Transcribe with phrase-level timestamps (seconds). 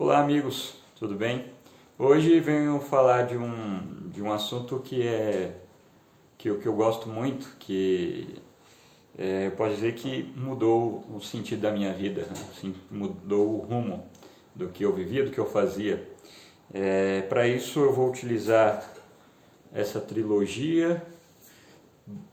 [0.00, 1.46] Olá amigos, tudo bem?
[1.98, 5.60] Hoje venho falar de um, de um assunto que é
[6.38, 8.36] que, que eu gosto muito, que
[9.18, 12.46] é, eu posso dizer que mudou o sentido da minha vida, né?
[12.48, 14.06] assim, mudou o rumo
[14.54, 16.08] do que eu vivia, do que eu fazia.
[16.72, 18.88] É, Para isso eu vou utilizar
[19.74, 21.02] essa trilogia,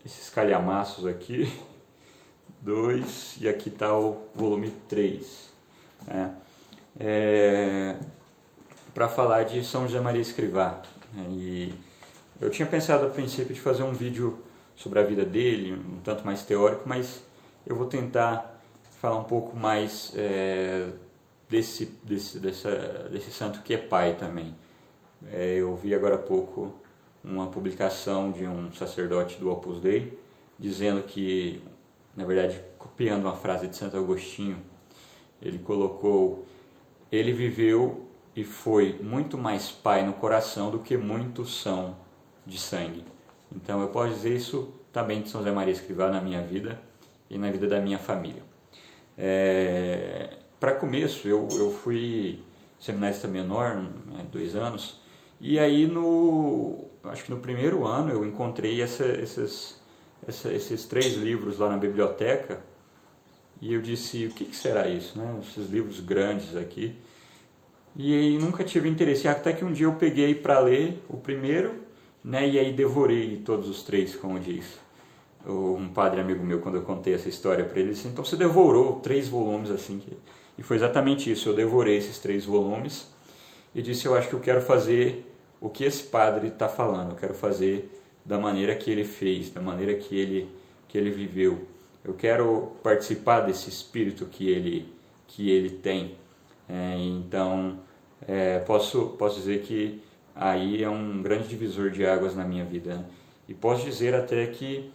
[0.06, 1.52] esses calhamaços aqui,
[2.62, 5.50] dois, e aqui está o volume 3.
[6.06, 6.36] Né?
[7.00, 7.96] É,
[8.94, 10.82] para falar de São José Maria Escrivá.
[11.30, 11.74] E
[12.40, 14.40] eu tinha pensado a princípio de fazer um vídeo
[14.76, 17.24] sobre a vida dele, um tanto mais teórico, mas
[17.66, 18.62] eu vou tentar
[19.02, 20.90] falar um pouco mais é,
[21.50, 24.56] desse, desse, dessa, desse santo que é pai também.
[25.32, 26.74] É, eu vi agora há pouco
[27.24, 30.18] uma publicação de um sacerdote do Opus Dei
[30.58, 31.62] dizendo que,
[32.16, 34.58] na verdade, copiando uma frase de Santo Agostinho,
[35.42, 36.46] ele colocou:
[37.12, 41.96] Ele viveu e foi muito mais pai no coração do que muitos são
[42.46, 43.04] de sangue.
[43.56, 46.80] Então eu posso dizer isso também de São José Maria Escrivá na minha vida
[47.30, 48.44] e na vida da minha família.
[49.18, 52.44] É, Para começo, eu, eu fui
[52.80, 55.00] seminarista menor, né, dois anos,
[55.40, 59.82] e aí no acho que no primeiro ano eu encontrei essa, esses,
[60.28, 62.62] essa, esses três livros lá na biblioteca
[63.62, 65.40] e eu disse, o que, que será isso, né?
[65.42, 66.96] Esses livros grandes aqui.
[67.96, 71.76] E aí nunca tive interesse, até que um dia eu peguei para ler o primeiro,
[72.24, 72.48] né?
[72.48, 74.66] E aí devorei todos os três, como diz.
[75.48, 79.00] Um padre amigo meu, quando eu contei essa história para ele, disse, então você devorou
[79.00, 80.02] três volumes assim.
[80.58, 83.08] E foi exatamente isso, eu devorei esses três volumes
[83.74, 85.32] e disse, eu acho que eu quero fazer
[85.62, 87.92] o que esse padre está falando, eu quero fazer
[88.26, 90.50] da maneira que ele fez, da maneira que ele,
[90.88, 91.75] que ele viveu.
[92.06, 94.94] Eu quero participar desse espírito que ele,
[95.28, 96.16] que ele tem.
[96.70, 97.80] É, então,
[98.28, 100.04] é, posso, posso dizer que
[100.36, 102.96] aí é um grande divisor de águas na minha vida.
[102.96, 103.06] Né?
[103.50, 104.92] E posso dizer até que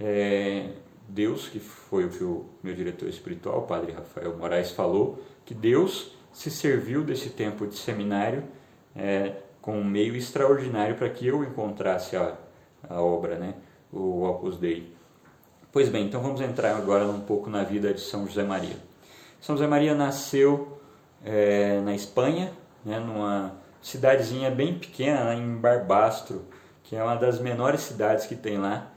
[0.00, 0.70] é,
[1.08, 5.54] Deus, que foi o que o meu diretor espiritual, o padre Rafael Moraes, falou, que
[5.54, 8.42] Deus se serviu desse tempo de seminário
[8.96, 12.36] é, com um meio extraordinário para que eu encontrasse a,
[12.88, 13.54] a obra, né?
[13.92, 14.97] o Opus Dei.
[15.70, 18.76] Pois bem, então vamos entrar agora um pouco na vida de São José Maria.
[19.38, 20.80] São José Maria nasceu
[21.22, 22.50] é, na Espanha,
[22.82, 23.52] né, numa
[23.82, 26.46] cidadezinha bem pequena, em Barbastro,
[26.82, 28.90] que é uma das menores cidades que tem lá.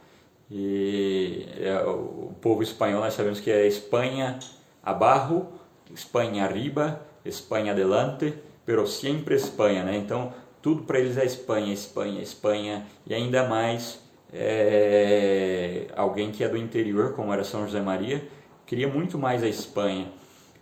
[0.50, 4.40] E é, o povo espanhol, nós sabemos que é Espanha
[4.82, 5.46] abaixo,
[5.94, 8.34] Espanha arriba, Espanha adelante,
[8.66, 9.98] pero sempre Espanha, né?
[9.98, 14.00] Então, tudo para eles é Espanha, Espanha, Espanha, e ainda mais
[14.34, 18.24] é, alguém que é do interior, como era São José Maria,
[18.66, 20.08] queria muito mais a Espanha.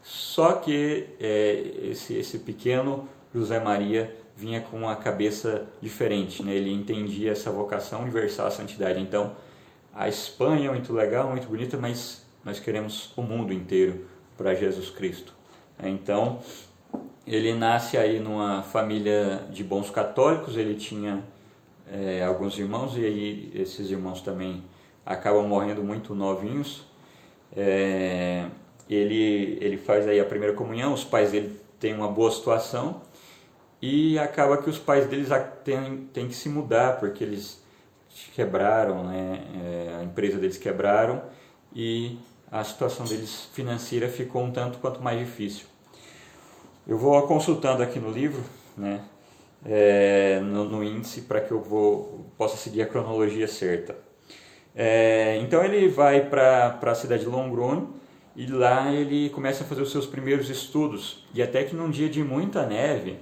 [0.01, 6.53] Só que é, esse, esse pequeno José Maria vinha com uma cabeça diferente, né?
[6.53, 8.99] ele entendia essa vocação universal à santidade.
[8.99, 9.35] Então,
[9.93, 14.05] a Espanha é muito legal, muito bonita, mas nós queremos o mundo inteiro
[14.37, 15.33] para Jesus Cristo.
[15.83, 16.39] Então,
[17.27, 21.23] ele nasce aí numa família de bons católicos, ele tinha
[21.91, 24.63] é, alguns irmãos e aí esses irmãos também
[25.05, 26.85] acabam morrendo muito novinhos.
[27.55, 28.45] É,
[28.89, 33.01] ele, ele faz aí a primeira comunhão, os pais dele têm uma boa situação
[33.81, 35.29] e acaba que os pais deles
[35.63, 37.63] têm, têm que se mudar porque eles
[38.35, 39.43] quebraram, né?
[39.55, 41.21] É, a empresa deles quebraram
[41.73, 42.17] e
[42.51, 45.67] a situação deles financeira ficou um tanto quanto mais difícil.
[46.87, 48.43] Eu vou consultando aqui no livro,
[48.75, 49.01] né?
[49.65, 53.95] É, no, no, índice para que eu vou, possa seguir a cronologia certa.
[54.75, 57.87] É, então ele vai para a cidade de Longron
[58.35, 61.27] e lá ele começa a fazer os seus primeiros estudos.
[61.33, 63.19] E até que num dia de muita neve,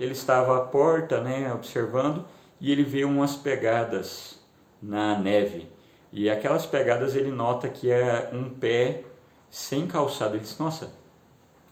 [0.00, 2.24] ele estava à porta né, observando
[2.60, 4.38] e ele vê umas pegadas
[4.82, 5.68] na neve.
[6.12, 9.02] E aquelas pegadas ele nota que é um pé
[9.50, 10.34] sem calçado.
[10.34, 10.92] Ele diz: Nossa,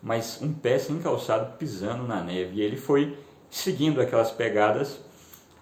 [0.03, 2.57] mas um pé sem calçado pisando na neve.
[2.57, 3.19] E ele foi
[3.51, 5.01] seguindo aquelas pegadas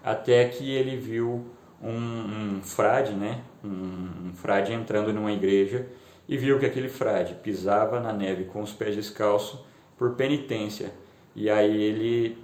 [0.03, 1.45] até que ele viu
[1.81, 3.41] um, um frade, né?
[3.63, 5.87] Um, um, frade entrando numa igreja
[6.27, 9.59] e viu que aquele frade pisava na neve com os pés descalços
[9.97, 10.91] por penitência.
[11.35, 12.37] E aí ele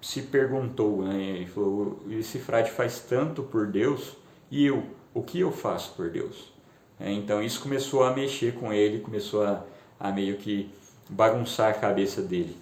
[0.00, 1.18] se perguntou, né?
[1.20, 4.16] Ele falou: esse frade faz tanto por Deus
[4.50, 6.52] e eu, o que eu faço por Deus?
[6.98, 9.64] É, então isso começou a mexer com ele, começou a,
[9.98, 10.70] a meio que
[11.08, 12.56] bagunçar a cabeça dele.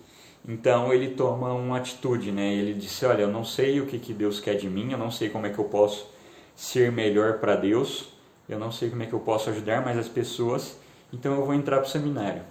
[0.47, 2.53] Então ele toma uma atitude, né?
[2.53, 5.11] Ele disse: Olha, eu não sei o que, que Deus quer de mim, eu não
[5.11, 6.11] sei como é que eu posso
[6.55, 8.13] ser melhor para Deus,
[8.49, 10.79] eu não sei como é que eu posso ajudar mais as pessoas,
[11.13, 12.43] então eu vou entrar para o seminário.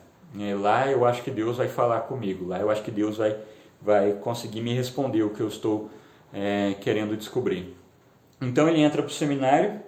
[0.60, 3.38] Lá eu acho que Deus vai falar comigo, lá eu acho que Deus vai,
[3.82, 5.90] vai conseguir me responder o que eu estou
[6.34, 7.76] é, querendo descobrir.
[8.42, 9.82] Então ele entra para o seminário,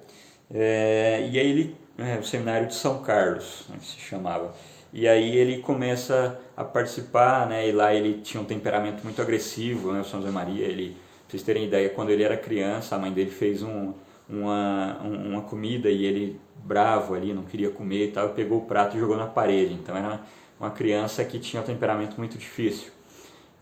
[0.53, 4.53] é, e aí ele, é, o seminário de São Carlos, né, se chamava,
[4.93, 9.91] e aí ele começa a participar, né, e lá ele tinha um temperamento muito agressivo,
[9.91, 12.99] né, o São José Maria, ele, pra vocês terem ideia, quando ele era criança, a
[12.99, 13.93] mãe dele fez um,
[14.29, 18.95] uma, uma comida e ele bravo ali, não queria comer e tal, pegou o prato
[18.95, 19.73] e jogou na parede.
[19.73, 20.21] Então era
[20.59, 22.91] uma criança que tinha um temperamento muito difícil.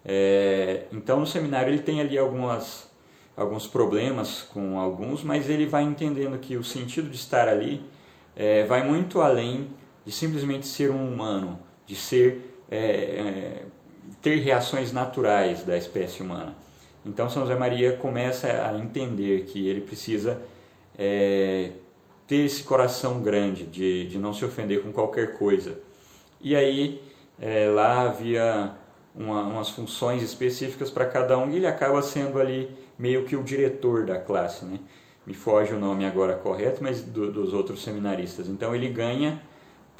[0.04, 2.90] É, então no seminário ele tem ali algumas,
[3.36, 7.84] alguns problemas com alguns, mas ele vai entendendo que o sentido de estar ali
[8.36, 9.70] é, vai muito além
[10.06, 13.66] de simplesmente ser um humano, de ser é, é
[14.22, 16.56] ter reações naturais da espécie humana.
[17.06, 20.42] Então São José Maria começa a entender que ele precisa
[20.98, 21.72] é,
[22.28, 25.80] ter esse coração grande de, de não se ofender com qualquer coisa.
[26.40, 27.02] E aí
[27.40, 28.76] é, lá havia
[29.16, 33.44] uma, umas funções específicas para cada um e ele acaba sendo ali meio que o
[33.44, 34.80] diretor da classe, né?
[35.26, 38.48] Me foge o nome agora correto, mas do, dos outros seminaristas.
[38.48, 39.42] Então ele ganha,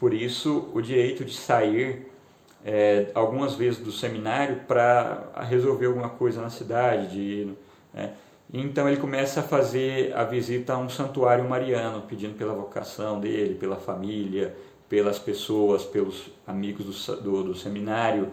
[0.02, 2.12] por isso, o direito de sair
[2.66, 7.54] é, algumas vezes do seminário para resolver alguma coisa na cidade, de
[7.94, 8.14] né?
[8.52, 13.54] Então ele começa a fazer a visita a um santuário mariano, pedindo pela vocação dele,
[13.54, 14.56] pela família,
[14.90, 18.32] pelas pessoas, pelos amigos do, do, do seminário.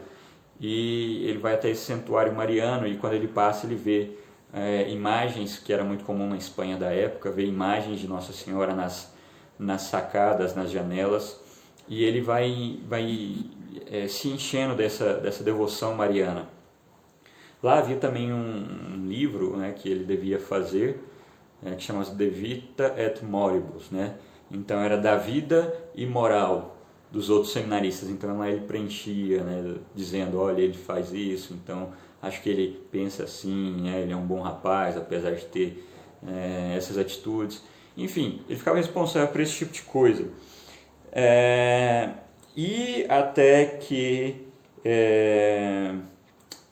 [0.58, 4.10] E ele vai até esse santuário mariano e quando ele passa ele vê
[4.54, 8.74] é, imagens, que era muito comum na Espanha da época, vê imagens de Nossa Senhora
[8.74, 9.14] nas,
[9.58, 11.46] nas sacadas, nas janelas.
[11.88, 13.36] E ele vai, vai
[13.90, 16.48] é, se enchendo dessa, dessa devoção mariana.
[17.62, 21.02] Lá havia também um, um livro né, que ele devia fazer,
[21.64, 24.14] é, que chama-se De Vita et Moribus, né?
[24.50, 26.76] Então era da vida e moral
[27.10, 28.08] dos outros seminaristas.
[28.08, 31.90] Então lá ele preenchia, né, dizendo, olha, ele faz isso, então
[32.22, 35.84] acho que ele pensa assim, né, ele é um bom rapaz, apesar de ter
[36.26, 37.62] é, essas atitudes.
[37.96, 40.28] Enfim, ele ficava responsável por esse tipo de coisa.
[41.20, 42.10] É,
[42.56, 44.46] e até que
[44.84, 45.92] é,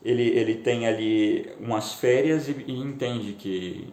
[0.04, 3.92] ele, ele tem ali umas férias e, e entende que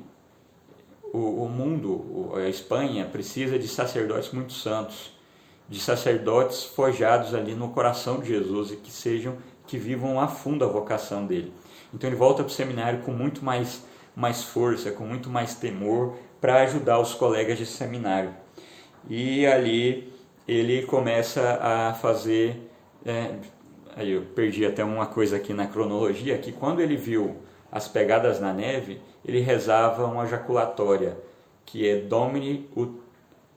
[1.11, 5.11] o, o mundo, a Espanha, precisa de sacerdotes muito santos,
[5.67, 9.35] de sacerdotes forjados ali no coração de Jesus e que sejam
[9.65, 11.51] que vivam a fundo a vocação dele.
[11.91, 13.83] Então ele volta para o seminário com muito mais,
[14.15, 18.35] mais força, com muito mais temor para ajudar os colegas de seminário.
[19.09, 20.12] E ali
[20.47, 22.69] ele começa a fazer
[23.05, 23.35] é,
[23.95, 27.37] aí eu perdi até uma coisa aqui na cronologia, que quando ele viu
[27.71, 31.17] as pegadas na neve, ele rezava uma jaculatória,
[31.65, 32.93] que é Domini ut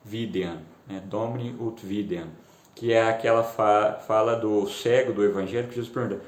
[0.05, 1.03] videam, né?
[1.05, 2.27] Domini ut videam,
[2.75, 6.21] que é aquela fa fala do cego do evangelho que Jesus pergunta,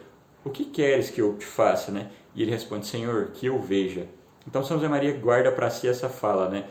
[0.45, 2.11] o que queres que eu te faça, né?
[2.35, 4.07] E ele responde, Senhor, que eu veja.
[4.47, 6.65] Então São José Maria guarda para si essa fala, né?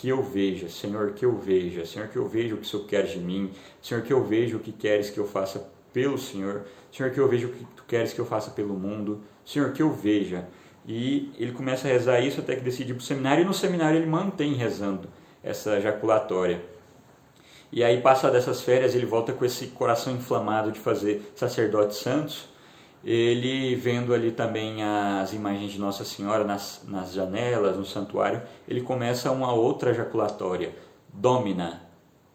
[0.00, 2.86] Que eu veja, Senhor, que eu veja, Senhor, que eu veja o que o Senhor
[2.86, 3.50] quer de mim,
[3.82, 6.62] Senhor, que eu veja o que queres que eu faça pelo Senhor.
[6.90, 9.20] Senhor, que eu veja o que tu queres que eu faça pelo mundo.
[9.44, 10.48] Senhor, que eu veja.
[10.86, 13.52] E ele começa a rezar isso até que decide ir para o seminário, e no
[13.52, 15.06] seminário ele mantém rezando
[15.42, 16.64] essa ejaculatória.
[17.70, 22.48] E aí, passado dessas férias, ele volta com esse coração inflamado de fazer sacerdotes santos.
[23.02, 28.82] Ele vendo ali também as imagens de Nossa Senhora nas, nas janelas, no santuário, ele
[28.82, 30.74] começa uma outra ejaculatória.
[31.12, 31.82] Domina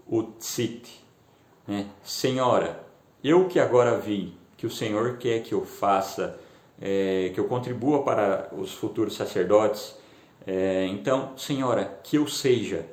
[0.07, 0.88] ut sit.
[1.67, 1.88] Né?
[2.03, 2.84] Senhora,
[3.24, 6.39] eu que agora vi que o Senhor quer que eu faça,
[6.81, 9.95] é, que eu contribua para os futuros sacerdotes,
[10.48, 12.86] é, então, Senhora, que eu seja,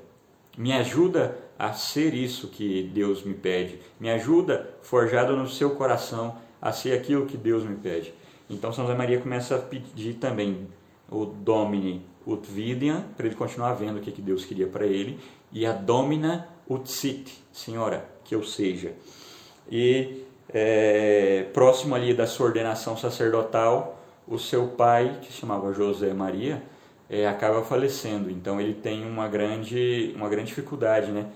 [0.56, 6.36] me ajuda a ser isso que Deus me pede, me ajuda, forjado no seu coração,
[6.62, 8.14] a ser aquilo que Deus me pede.
[8.48, 10.68] Então, São José Maria começa a pedir também
[11.10, 15.18] o Domini ut videam, para ele continuar vendo o que, que Deus queria para ele,
[15.50, 18.92] e a Domina ut sit, Senhora, que eu seja.
[19.68, 26.14] E é, próximo ali da sua ordenação sacerdotal, o seu pai, que se chamava José
[26.14, 26.62] Maria,
[27.10, 28.30] é, acaba falecendo.
[28.30, 31.26] Então ele tem uma grande, uma grande dificuldade, né?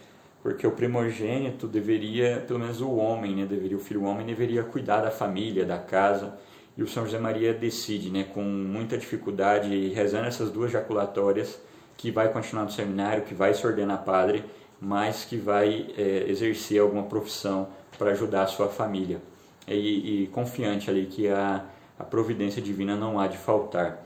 [0.46, 3.44] Porque o primogênito deveria, pelo menos o homem, né?
[3.44, 6.38] Deveria, o filho homem deveria cuidar da família, da casa.
[6.76, 8.22] E o São José Maria decide, né?
[8.32, 11.60] Com muita dificuldade, rezando essas duas jaculatórias,
[11.96, 14.44] que vai continuar no seminário, que vai se ordenar padre,
[14.80, 17.66] mas que vai é, exercer alguma profissão
[17.98, 19.20] para ajudar a sua família.
[19.66, 21.64] E, e, confiante ali que a,
[21.98, 24.00] a providência divina não há de faltar.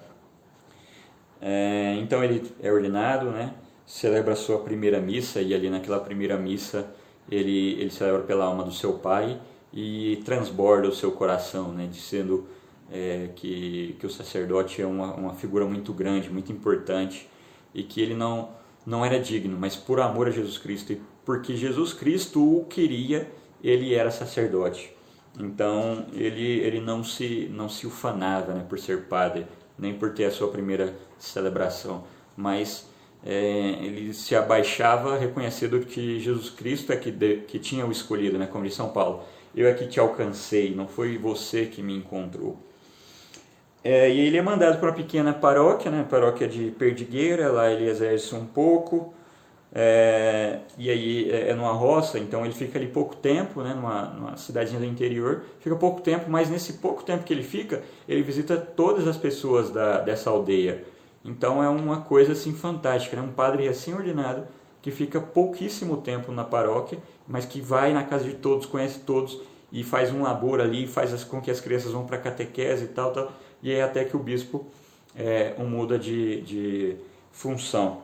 [1.38, 3.52] É, então ele é ordenado, né?
[3.90, 6.88] Celebra a sua primeira missa e ali naquela primeira missa
[7.28, 9.40] ele, ele celebra pela alma do seu pai
[9.72, 12.46] e transborda o seu coração, né, dizendo
[12.88, 17.28] é, que, que o sacerdote é uma, uma figura muito grande, muito importante
[17.74, 18.50] e que ele não,
[18.86, 23.28] não era digno, mas por amor a Jesus Cristo e porque Jesus Cristo o queria,
[23.62, 24.94] ele era sacerdote.
[25.36, 30.26] Então ele, ele não, se, não se ufanava né, por ser padre, nem por ter
[30.26, 32.04] a sua primeira celebração,
[32.36, 32.88] mas
[33.24, 38.38] é, ele se abaixava reconhecendo que Jesus Cristo é que, de, que tinha o escolhido,
[38.38, 39.22] né, como diz São Paulo.
[39.54, 42.56] Eu é que te alcancei, não foi você que me encontrou.
[43.82, 47.88] É, e ele é mandado para uma pequena paróquia, né, paróquia de Perdigueira, lá ele
[47.88, 49.14] exerce um pouco,
[49.72, 54.04] é, e aí é, é numa roça, então ele fica ali pouco tempo, né, numa,
[54.06, 58.22] numa cidadezinha do interior, fica pouco tempo, mas nesse pouco tempo que ele fica, ele
[58.22, 60.84] visita todas as pessoas da, dessa aldeia.
[61.24, 63.22] Então é uma coisa assim fantástica, né?
[63.22, 64.46] um padre recém-ordenado
[64.82, 66.98] que fica pouquíssimo tempo na paróquia,
[67.28, 71.22] mas que vai na casa de todos, conhece todos e faz um labor ali, faz
[71.24, 74.20] com que as crianças vão para catequese e tal, tal, e aí até que o
[74.20, 74.66] bispo
[75.14, 76.96] é, um muda de, de
[77.30, 78.02] função.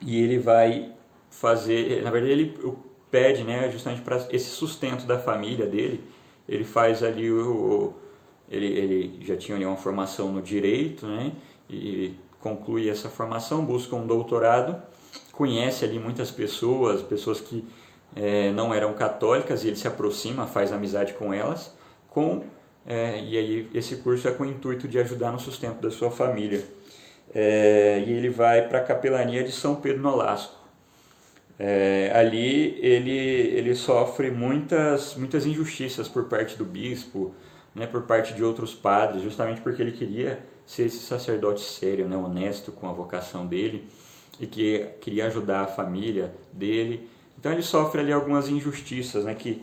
[0.00, 0.92] E ele vai
[1.30, 2.74] fazer, na verdade ele
[3.10, 6.02] pede, né, justamente para esse sustento da família dele,
[6.48, 7.94] ele faz ali o,
[8.48, 11.32] ele, ele já tinha ali uma formação no direito, né,
[11.68, 14.80] e conclui essa formação, busca um doutorado,
[15.32, 17.64] conhece ali muitas pessoas, pessoas que
[18.16, 21.74] é, não eram católicas, e ele se aproxima, faz amizade com elas,
[22.08, 22.42] com
[22.86, 26.10] é, e aí esse curso é com o intuito de ajudar no sustento da sua
[26.10, 26.64] família.
[27.32, 30.58] É, e ele vai para a capelania de São Pedro Nolasco.
[31.58, 37.34] É, ali ele, ele sofre muitas, muitas injustiças por parte do bispo,
[37.74, 42.16] né, por parte de outros padres, justamente porque ele queria ser esse sacerdote sério, né,
[42.16, 43.88] honesto com a vocação dele
[44.38, 47.08] e que queria ajudar a família dele.
[47.36, 49.60] Então ele sofre ali algumas injustiças, né, que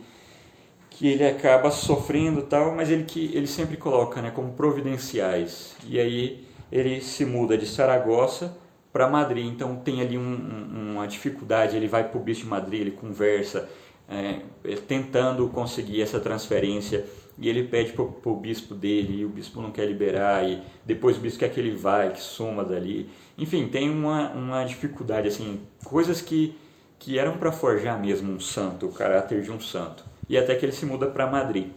[0.90, 5.76] que ele acaba sofrendo tal, mas ele que ele sempre coloca, né, como providenciais.
[5.86, 8.54] E aí ele se muda de Saragossa
[8.92, 9.46] para Madrid.
[9.46, 11.76] Então tem ali um, um, uma dificuldade.
[11.76, 13.70] Ele vai para o bispo de Madrid, ele conversa,
[14.08, 14.40] é,
[14.88, 17.06] tentando conseguir essa transferência.
[17.40, 21.16] E ele pede para o bispo dele, e o bispo não quer liberar, e depois
[21.16, 23.08] o bispo quer que ele vá, que suma dali.
[23.36, 26.56] Enfim, tem uma, uma dificuldade, assim, coisas que,
[26.98, 30.04] que eram para forjar mesmo um santo, o caráter de um santo.
[30.28, 31.68] E até que ele se muda para Madrid.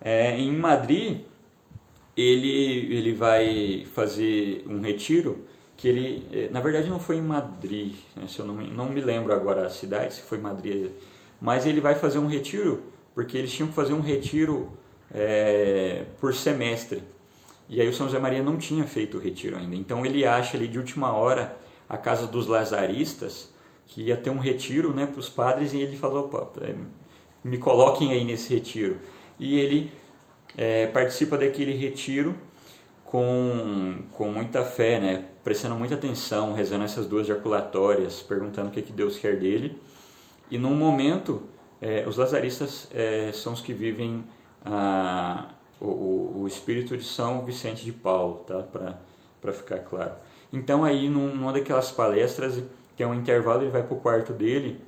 [0.00, 1.22] É, em Madrid,
[2.16, 5.44] ele, ele vai fazer um retiro
[5.78, 9.00] que ele, eh, na verdade não foi em Madrid, né, se eu não, não me
[9.00, 10.90] lembro agora a cidade, se foi Madrid,
[11.40, 12.82] mas ele vai fazer um retiro,
[13.18, 14.70] porque eles tinham que fazer um retiro
[15.12, 17.02] é, por semestre,
[17.68, 20.56] e aí o São José Maria não tinha feito o retiro ainda, então ele acha
[20.56, 21.56] ali de última hora
[21.88, 23.52] a casa dos lazaristas,
[23.88, 26.76] que ia ter um retiro né, para os padres, e ele falou, eh,
[27.42, 28.98] me coloquem aí nesse retiro,
[29.36, 29.90] e ele
[30.56, 32.36] é, participa daquele retiro,
[33.04, 35.24] com, com muita fé, né?
[35.42, 39.76] prestando muita atenção, rezando essas duas jaculatórias, perguntando o que, que Deus quer dele.
[40.48, 41.42] E num momento,
[41.80, 44.24] é, os lazaristas é, são os que vivem
[45.80, 48.62] o, o espírito de São Vicente de Paulo, tá?
[49.40, 50.12] para ficar claro.
[50.52, 52.62] Então aí num, numa daquelas palestras,
[52.96, 54.80] que é um intervalo, ele vai para o quarto dele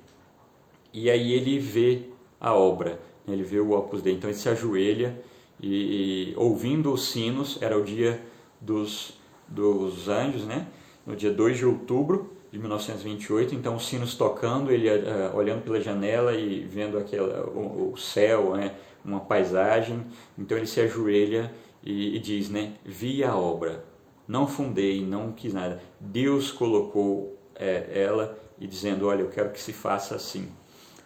[0.92, 2.08] e aí ele vê
[2.40, 5.16] a obra, ele vê o Opus Dei, então ele se ajoelha
[5.62, 8.20] e, ouvindo os sinos, era o dia
[8.60, 10.66] dos, dos anjos, né?
[11.06, 15.80] no dia 2 de outubro de 1928, então os sinos tocando, ele uh, olhando pela
[15.80, 18.74] janela e vendo aquela, o, o céu, né?
[19.04, 20.04] uma paisagem,
[20.36, 21.52] então ele se ajoelha
[21.82, 22.74] e, e diz, né?
[22.84, 23.84] vi a obra,
[24.26, 29.60] não fundei, não quis nada, Deus colocou é, ela e dizendo, olha, eu quero que
[29.60, 30.48] se faça assim.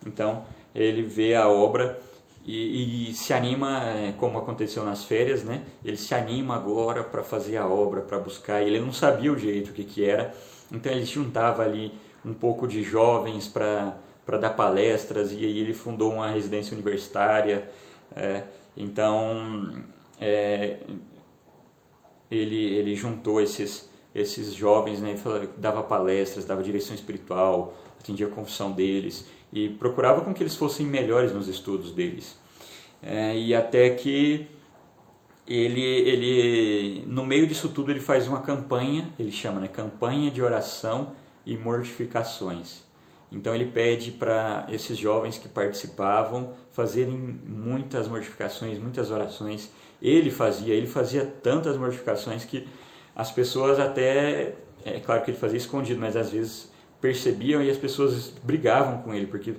[0.07, 2.01] Então ele vê a obra
[2.47, 5.63] e, e, se anima, é, como aconteceu nas férias, né?
[5.83, 8.63] Ele se anima agora para fazer a obra, para buscar.
[8.63, 10.35] Ele não sabia o jeito o que, que era,
[10.71, 11.93] então ele juntava ali
[12.25, 13.97] um pouco de jovens para
[14.27, 17.71] para dar palestras e aí ele fundou uma residência universitária.
[18.17, 18.43] É,
[18.77, 19.85] então
[20.21, 20.79] é,
[22.31, 25.17] ele ele juntou esses esses jovens, né?
[25.57, 30.85] Dava palestras, dava direção espiritual, atendia a confissão deles e procurava com que eles fossem
[30.85, 32.37] melhores nos estudos deles.
[33.01, 34.49] É, e até que
[35.47, 40.43] ele, ele, no meio disso tudo, ele faz uma campanha, ele chama, né, campanha de
[40.43, 41.13] oração
[41.47, 42.83] e mortificações.
[43.31, 49.71] Então ele pede para esses jovens que participavam fazerem muitas mortificações, muitas orações.
[50.03, 52.67] Ele fazia, ele fazia tantas mortificações que
[53.15, 56.74] as pessoas até, é claro que ele fazia escondido, mas às vezes
[57.05, 59.53] percebiam e as pessoas brigavam com ele, porque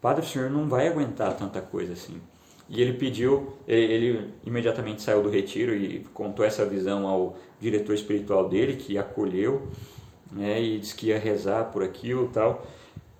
[0.00, 2.20] Padre, o senhor não vai aguentar tanta coisa assim.
[2.68, 7.92] E ele pediu, ele, ele, imediatamente saiu do retiro e contou essa visão ao diretor
[7.92, 9.66] espiritual dele, que acolheu,
[10.30, 12.64] né, e disse que ia rezar por aquilo tal.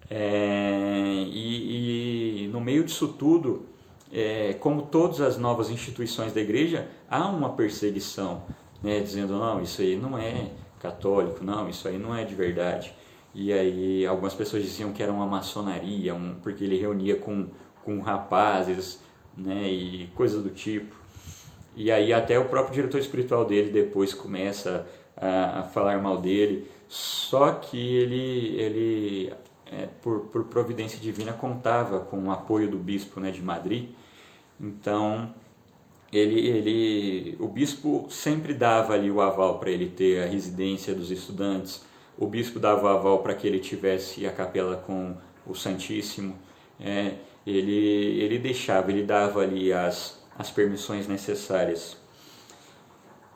[0.08, 3.66] É, e, e no meio disso tudo,
[4.12, 8.44] é, como todas as novas instituições da igreja, há uma perseguição,
[8.80, 12.94] né, dizendo, não, isso aí não é católico, não, isso aí não é de verdade.
[13.34, 17.48] E aí algumas pessoas diziam que era uma maçonaria, um, porque ele reunia com,
[17.84, 19.00] com rapazes,
[19.36, 20.94] né, e coisas do tipo.
[21.74, 24.86] E aí até o próprio diretor espiritual dele depois começa
[25.16, 29.32] a, a falar mal dele, só que ele, ele
[29.72, 33.88] é, por, por providência divina, contava com o apoio do bispo né, de Madrid.
[34.60, 35.32] Então,
[36.12, 41.10] ele, ele, o bispo sempre dava ali o aval para ele ter a residência dos
[41.10, 41.82] estudantes,
[42.18, 45.16] o bispo dava aval para que ele tivesse a capela com
[45.46, 46.38] o Santíssimo.
[46.80, 47.14] É,
[47.46, 51.96] ele, ele deixava, ele dava ali as, as permissões necessárias.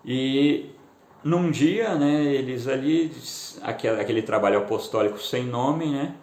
[0.05, 0.71] E
[1.25, 3.11] num dia, né, eles ali,
[3.63, 6.15] aquele, aquele trabalho apostólico sem nome, né,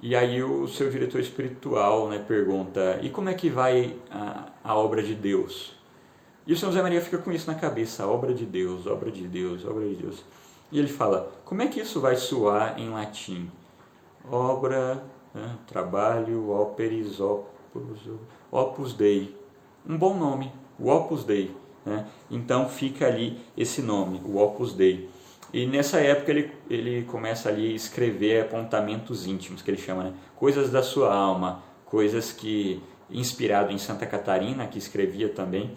[0.00, 4.76] e aí o seu diretor espiritual né, pergunta, e como é que vai a, a
[4.76, 5.74] obra de Deus?
[6.46, 9.26] E o São José Maria fica com isso na cabeça, obra de Deus, obra de
[9.28, 10.24] Deus, obra de Deus.
[10.72, 13.50] E ele fala, como é que isso vai soar em latim?
[14.28, 18.00] Obra, né, trabalho, operis, opus,
[18.50, 19.36] opus Dei.
[19.86, 21.54] Um bom nome, o Opus Dei.
[21.84, 22.06] Né?
[22.30, 25.10] Então fica ali esse nome, o Opus Dei.
[25.52, 30.14] E nessa época ele, ele começa ali a escrever apontamentos íntimos, que ele chama, né?
[30.36, 35.72] coisas da sua alma, coisas que, inspirado em Santa Catarina, que escrevia também,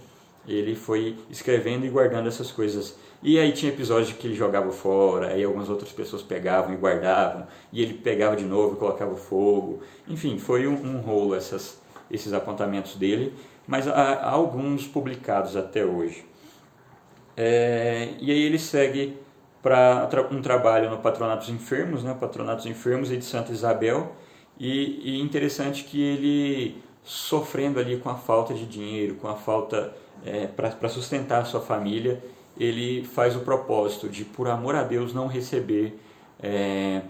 [0.47, 2.97] ele foi escrevendo e guardando essas coisas.
[3.23, 7.47] E aí tinha episódios que ele jogava fora, aí algumas outras pessoas pegavam e guardavam,
[7.71, 9.81] e ele pegava de novo e colocava fogo.
[10.07, 13.33] Enfim, foi um, um rolo essas, esses apontamentos dele,
[13.65, 16.25] mas há, há alguns publicados até hoje.
[17.35, 19.17] É, e aí ele segue
[19.61, 24.15] para um trabalho no Patronato dos Enfermos, né, Patronato dos Enfermos e de Santa Isabel,
[24.59, 29.93] e, e interessante que ele sofrendo ali com a falta de dinheiro, com a falta
[30.25, 32.21] é, para sustentar a sua família,
[32.57, 35.99] ele faz o propósito de, por amor a Deus, não receber
[36.41, 37.01] é,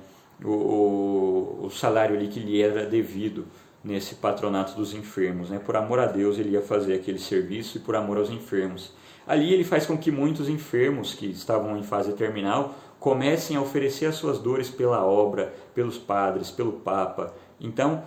[0.44, 3.46] o, o, salário ali que lhe era devido
[3.84, 5.50] nesse patronato dos enfermos.
[5.50, 5.60] Né?
[5.60, 8.94] Por amor a Deus, ele ia fazer aquele serviço e por amor aos enfermos.
[9.28, 14.08] Ali ele faz com que muitos enfermos que estavam em fase terminal comecem a oferecer
[14.08, 17.34] as suas dores pela obra, pelos padres, pelo Papa.
[17.60, 18.04] Então,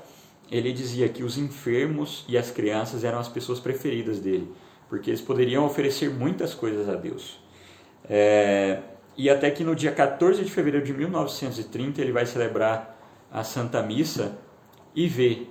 [0.51, 4.51] ele dizia que os enfermos e as crianças eram as pessoas preferidas dele
[4.89, 7.41] porque eles poderiam oferecer muitas coisas a Deus.
[8.09, 8.81] É,
[9.17, 12.99] e até que no dia 14 de fevereiro de 1930 ele vai celebrar
[13.31, 14.39] a Santa Missa
[14.95, 15.47] e vê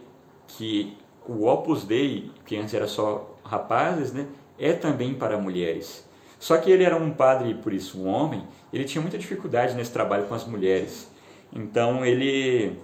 [0.48, 0.98] que
[1.28, 6.08] o Opus Dei, que antes era só rapazes, né, é também para mulheres.
[6.40, 9.92] Só que ele era um padre, por isso um homem, ele tinha muita dificuldade nesse
[9.92, 11.12] trabalho com as mulheres.
[11.52, 12.78] Então ele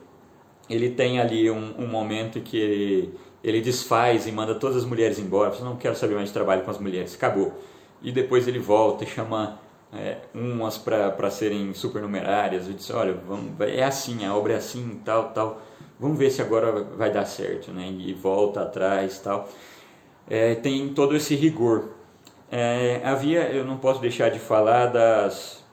[0.69, 3.13] ele tem ali um, um momento que ele,
[3.43, 5.51] ele desfaz e manda todas as mulheres embora.
[5.51, 7.53] Você não quero saber mais de trabalho com as mulheres, acabou.
[8.01, 9.59] E depois ele volta e chama
[9.93, 15.01] é, umas para serem supernumerárias e diz: olha, vamos, é assim, a obra é assim,
[15.03, 15.61] tal, tal.
[15.99, 17.87] Vamos ver se agora vai dar certo, né?
[17.97, 19.47] E volta atrás, tal.
[20.29, 21.89] É, tem todo esse rigor.
[22.51, 25.63] É, havia, eu não posso deixar de falar das,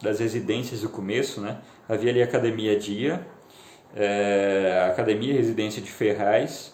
[0.00, 1.58] das residências do começo, né?
[1.88, 3.26] Havia ali a Academia Dia,
[3.94, 6.71] é, a Academia Residência de Ferraz,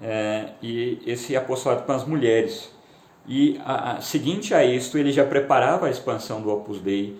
[0.00, 2.74] é, e esse apostolado com as mulheres.
[3.26, 7.18] E a, a, seguinte a isto, ele já preparava a expansão do Opus Dei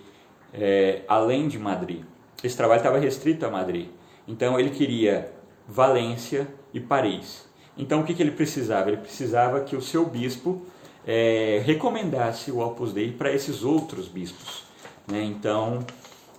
[0.53, 2.03] é, além de Madrid.
[2.43, 3.87] Esse trabalho estava restrito a Madrid.
[4.27, 5.31] Então ele queria
[5.67, 7.45] Valência e Paris.
[7.77, 8.89] Então o que, que ele precisava?
[8.89, 10.61] Ele precisava que o seu bispo
[11.05, 14.63] é, recomendasse o Opus Dei para esses outros bispos.
[15.07, 15.23] Né?
[15.23, 15.85] Então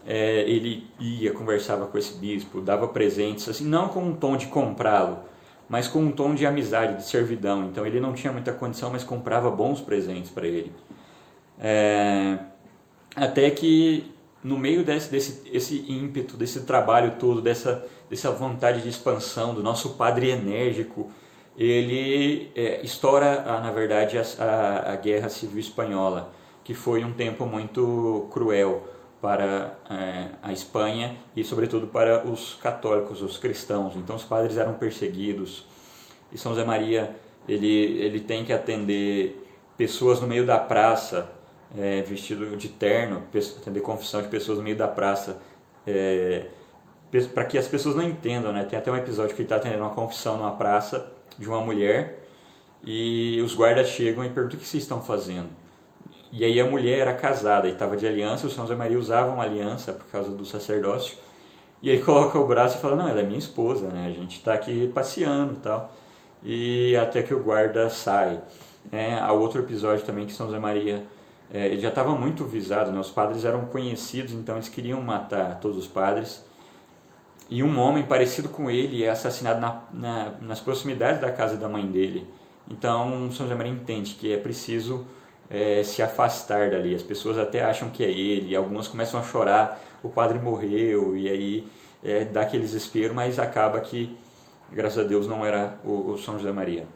[0.07, 4.47] é, ele ia, conversava com esse bispo, dava presentes, assim, não com um tom de
[4.47, 5.19] comprá-lo,
[5.69, 7.67] mas com um tom de amizade, de servidão.
[7.67, 10.73] Então ele não tinha muita condição, mas comprava bons presentes para ele.
[11.61, 12.39] É,
[13.15, 18.89] até que no meio desse, desse esse ímpeto, desse trabalho todo, dessa, dessa vontade de
[18.89, 21.11] expansão do nosso padre enérgico,
[21.57, 27.45] ele é, estoura, na verdade, a, a, a Guerra Civil Espanhola, que foi um tempo
[27.45, 28.87] muito cruel
[29.21, 33.97] para é, a Espanha e, sobretudo, para os católicos, os cristãos.
[33.97, 35.67] Então, os padres eram perseguidos
[36.33, 37.15] e São José Maria
[37.49, 41.31] ele, ele tem que atender pessoas no meio da praça,
[41.77, 43.23] é, vestido de terno,
[43.59, 45.41] atender confissão de pessoas no meio da praça,
[45.87, 46.47] é,
[47.33, 48.53] para que as pessoas não entendam.
[48.53, 48.65] Né?
[48.65, 52.25] Tem até um episódio que ele está atendendo uma confissão numa praça de uma mulher
[52.85, 55.49] e os guardas chegam e perguntam o que vocês estão fazendo.
[56.31, 59.33] E aí a mulher era casada e estava de aliança, o São José Maria usava
[59.33, 61.17] uma aliança por causa do sacerdócio.
[61.83, 64.07] E aí coloca o braço e fala, não, ela é minha esposa, né?
[64.07, 65.93] A gente está aqui passeando e tal.
[66.45, 68.41] E até que o guarda sai.
[68.93, 71.05] É, há outro episódio também que São José Maria
[71.51, 73.01] é, ele já estava muito visado, né?
[73.01, 76.45] os padres eram conhecidos, então eles queriam matar todos os padres.
[77.49, 81.69] E um homem parecido com ele é assassinado na, na, nas proximidades da casa da
[81.69, 82.27] mãe dele.
[82.71, 85.07] Então São José Maria entende que é preciso
[85.51, 86.95] é, se afastar dali.
[86.95, 91.29] As pessoas até acham que é ele, algumas começam a chorar, o padre morreu, e
[91.29, 91.69] aí
[92.05, 94.17] é, dá aquele desespero, mas acaba que,
[94.71, 96.87] graças a Deus, não era o, o São José Maria.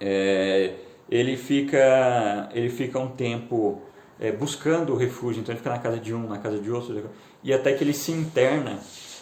[0.00, 0.74] É,
[1.10, 3.80] ele fica, ele fica um tempo
[4.18, 7.10] é, buscando o refúgio, então ele fica na casa de um, na casa de outro,
[7.42, 8.78] e até que ele se interna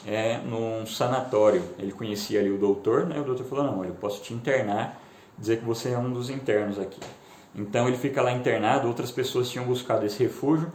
[0.07, 1.63] é, num sanatório.
[1.79, 3.21] Ele conhecia ali o doutor, né?
[3.21, 5.01] o doutor falou, não, eu posso te internar,
[5.37, 7.01] dizer que você é um dos internos aqui.
[7.55, 10.73] Então ele fica lá internado, outras pessoas tinham buscado esse refúgio,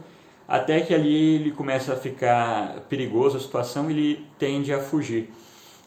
[0.48, 5.30] até que ali ele começa a ficar perigoso a situação, ele tende a fugir.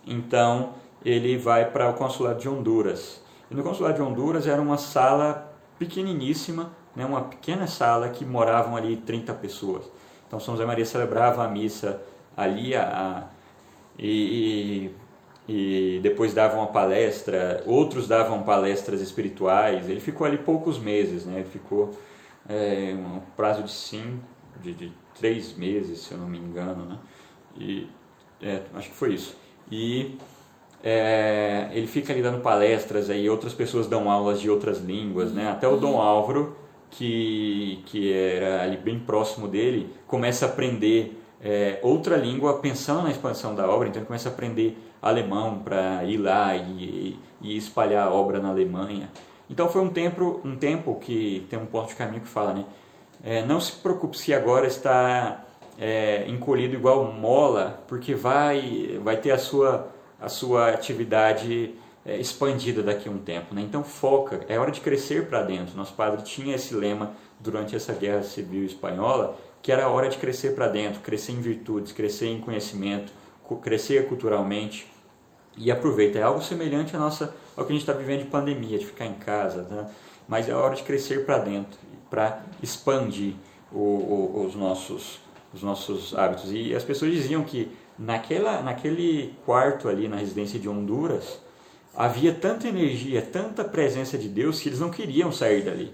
[0.05, 3.21] Então ele vai para o consulado de Honduras.
[3.49, 8.75] E no consulado de Honduras era uma sala pequeniníssima, né, uma pequena sala que moravam
[8.75, 9.83] ali 30 pessoas.
[10.27, 12.01] Então São José Maria celebrava a missa
[12.37, 13.23] ali a, a
[13.97, 14.95] e, e,
[15.47, 19.89] e, depois dava uma palestra, outros davam palestras espirituais.
[19.89, 21.39] Ele ficou ali poucos meses, né?
[21.39, 21.91] Ele ficou
[22.47, 24.23] é, um prazo de cinco,
[24.61, 26.97] de, de, três meses, se eu não me engano, né?
[27.57, 27.87] E
[28.41, 29.35] é, acho que foi isso.
[29.69, 30.17] E
[30.83, 35.49] é, ele fica ali dando palestras, aí outras pessoas dão aulas de outras línguas, né?
[35.49, 36.55] Até o Dom Álvaro,
[36.89, 43.11] que, que era ali bem próximo dele, começa a aprender é, outra língua pensando na
[43.11, 48.07] expansão da obra, então ele começa a aprender alemão para ir lá e, e, espalhar
[48.07, 49.09] a obra na Alemanha.
[49.49, 52.65] Então foi um tempo, um tempo que tem um ponto de caminho que fala, né?
[53.23, 55.45] É, não se preocupe se agora está
[55.79, 62.81] é, encolhido igual mola, porque vai, vai ter a sua a sua atividade é, expandida
[62.81, 63.53] daqui a um tempo.
[63.53, 63.61] Né?
[63.61, 65.75] Então foca, é hora de crescer para dentro.
[65.75, 67.11] Nosso padre tinha esse lema
[67.41, 71.41] durante essa guerra civil espanhola, que era a hora de crescer para dentro, crescer em
[71.41, 73.11] virtudes, crescer em conhecimento,
[73.61, 74.87] crescer culturalmente.
[75.57, 78.79] E aproveita, é algo semelhante à nossa, ao que a gente está vivendo de pandemia,
[78.79, 79.87] de ficar em casa, né?
[80.27, 81.77] mas é hora de crescer para dentro,
[82.09, 83.33] para expandir
[83.71, 85.19] o, o, os, nossos,
[85.53, 86.51] os nossos hábitos.
[86.51, 91.39] E as pessoas diziam que naquela, naquele quarto ali na residência de Honduras,
[91.95, 95.93] havia tanta energia, tanta presença de Deus que eles não queriam sair dali.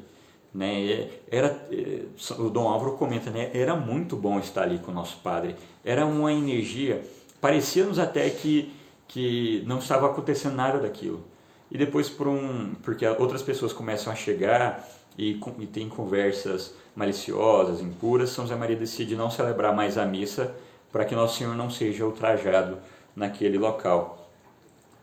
[0.54, 1.10] Né?
[1.30, 2.06] Era, eh,
[2.38, 3.52] o Dom Álvaro comenta, né?
[3.54, 5.56] era muito bom estar ali com o nosso Padre.
[5.84, 7.04] Era uma energia,
[7.40, 8.72] parecia-nos até que,
[9.10, 11.26] que não estava acontecendo nada daquilo.
[11.70, 17.82] E depois, por um, porque outras pessoas começam a chegar e, e tem conversas maliciosas,
[17.82, 20.56] impuras, São José Maria decide não celebrar mais a missa
[20.92, 22.78] para que Nosso Senhor não seja ultrajado
[23.16, 24.30] naquele local.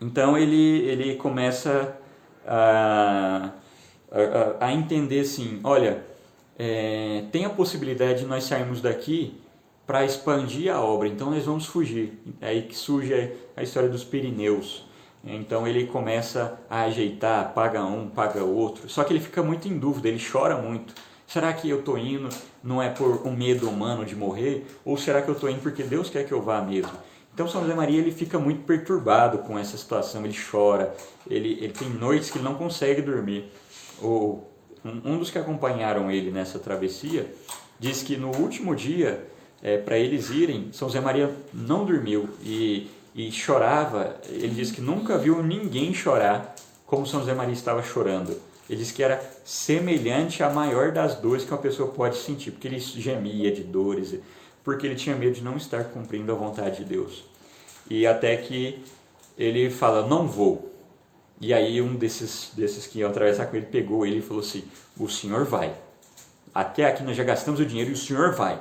[0.01, 1.97] Então ele, ele começa
[2.47, 3.51] a,
[4.11, 6.05] a, a entender assim, olha,
[6.59, 9.41] é, tem a possibilidade de nós sairmos daqui
[9.87, 12.19] para expandir a obra, então nós vamos fugir.
[12.41, 14.85] É aí que surge a história dos Pirineus.
[15.25, 18.89] Então ele começa a ajeitar, paga um, paga outro.
[18.89, 20.95] Só que ele fica muito em dúvida, ele chora muito.
[21.27, 22.29] Será que eu estou indo
[22.63, 24.67] não é por um medo humano de morrer?
[24.85, 26.93] Ou será que eu estou indo porque Deus quer que eu vá mesmo?
[27.35, 30.95] Então São José Maria ele fica muito perturbado com essa situação, ele chora,
[31.29, 33.53] ele, ele tem noites que ele não consegue dormir.
[34.01, 34.43] O,
[34.85, 37.31] um, um dos que acompanharam ele nessa travessia
[37.79, 39.27] diz que no último dia,
[39.63, 44.17] é, para eles irem, São José Maria não dormiu e, e chorava.
[44.29, 46.55] Ele diz que nunca viu ninguém chorar
[46.87, 48.41] como São José Maria estava chorando.
[48.69, 52.67] Ele disse que era semelhante à maior das dores que uma pessoa pode sentir, porque
[52.67, 54.15] ele gemia de dores,
[54.65, 57.25] porque ele tinha medo de não estar cumprindo a vontade de Deus.
[57.89, 58.83] E até que
[59.39, 60.73] ele fala: Não vou.
[61.41, 64.65] E aí um desses, desses que iam atravessar com ele pegou ele e falou assim:
[64.99, 65.73] O senhor vai.
[66.53, 68.61] Até aqui nós já gastamos o dinheiro e o senhor vai.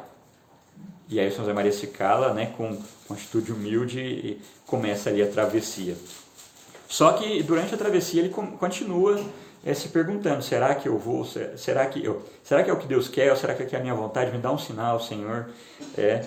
[1.10, 2.78] E aí o São José Maria se cala, né, com
[3.10, 5.96] uma atitude humilde e começa ali a travessia.
[6.88, 9.20] Só que durante a travessia ele continua
[9.63, 11.26] é, se perguntando: será que eu vou?
[11.58, 12.24] Será que eu?
[12.44, 13.32] Será que é o que Deus quer?
[13.32, 14.32] Ou será que é a minha vontade?
[14.32, 15.50] Me dá um sinal, Senhor.
[15.98, 16.26] É.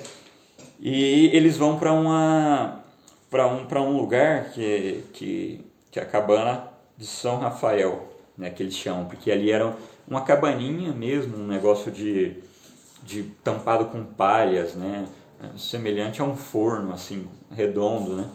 [0.81, 2.81] E eles vão para uma
[3.31, 6.65] para um para um lugar que que que é a cabana
[6.97, 9.75] de São Rafael, né, que eles chamam, porque ali era
[10.07, 12.37] uma cabaninha mesmo, um negócio de
[13.09, 15.09] de tampado com palhas, né,
[15.57, 18.29] semelhante a um forno assim redondo, né.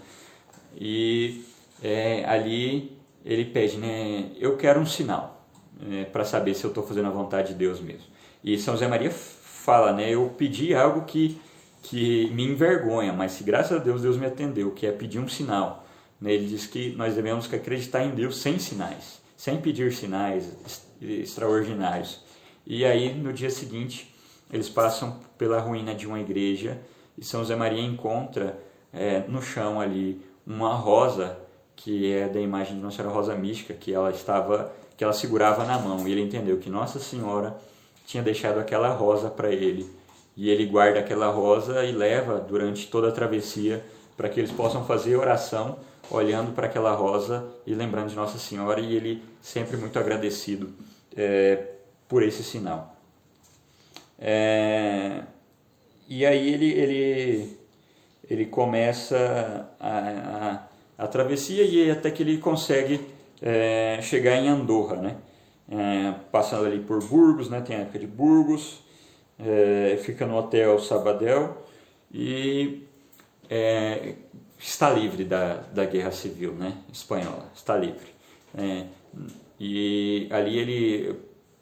[0.76, 1.46] E
[1.84, 5.48] é, ali ele pede, né, eu quero um sinal
[5.92, 8.08] é, para saber se eu estou fazendo a vontade de Deus mesmo.
[8.44, 11.40] E São José Maria fala, né, eu pedi algo que,
[11.84, 15.28] que me envergonha, mas se graças a Deus Deus me atendeu, que é pedir um
[15.28, 15.86] sinal.
[16.20, 20.52] Né, ele diz que nós devemos acreditar em Deus sem sinais, sem pedir sinais
[21.00, 22.24] extraordinários.
[22.66, 24.13] E aí no dia seguinte
[24.54, 26.80] eles passam pela ruína de uma igreja
[27.18, 28.58] e São José Maria encontra
[28.94, 31.38] é, no chão ali uma rosa
[31.76, 35.66] que é da imagem de Nossa Senhora Rosa Mística, que ela estava, que ela segurava
[35.66, 36.08] na mão.
[36.08, 37.58] E ele entendeu que Nossa Senhora
[38.06, 39.90] tinha deixado aquela rosa para ele.
[40.38, 43.84] E ele guarda aquela rosa e leva durante toda a travessia
[44.16, 45.78] para que eles possam fazer oração
[46.12, 48.80] olhando para aquela rosa e lembrando de Nossa Senhora.
[48.80, 50.70] E ele sempre muito agradecido
[51.18, 51.72] é,
[52.08, 52.93] por esse sinal.
[54.24, 55.22] É,
[56.08, 57.60] e aí ele, ele,
[58.30, 63.02] ele começa a, a a travessia e até que ele consegue
[63.42, 65.18] é, chegar em Andorra, né?
[65.70, 67.62] É, passando ali por Burgos, né?
[67.62, 68.82] Tem a época de Burgos,
[69.40, 71.58] é, fica no hotel Sabadell
[72.12, 72.84] e
[73.50, 74.16] é,
[74.58, 76.78] está livre da, da guerra civil, né?
[76.92, 78.14] Espanhola, está livre.
[78.58, 78.86] É,
[79.60, 81.20] e ali ele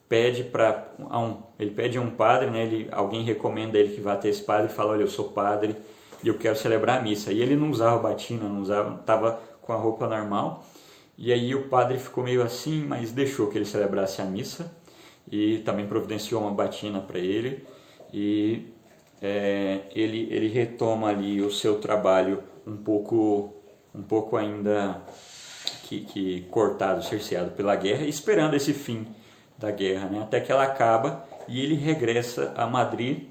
[0.10, 2.64] pede para um, ele pede a um padre, né?
[2.64, 5.76] Ele, alguém recomenda ele que vá ter esse padre e fala, olha, eu sou padre
[6.24, 7.32] e eu quero celebrar a missa.
[7.32, 10.66] E ele não usava batina, não usava, estava com a roupa normal.
[11.16, 14.76] E aí o padre ficou meio assim, mas deixou que ele celebrasse a missa
[15.32, 17.64] e também providenciou uma batina para ele.
[18.12, 18.66] E
[19.22, 23.54] é, ele, ele retoma ali o seu trabalho um pouco,
[23.94, 25.00] um pouco ainda
[25.84, 29.06] que, que cortado, cerceado pela guerra, esperando esse fim
[29.60, 30.24] da guerra, né?
[30.24, 33.24] até que ela acaba e ele regressa a Madrid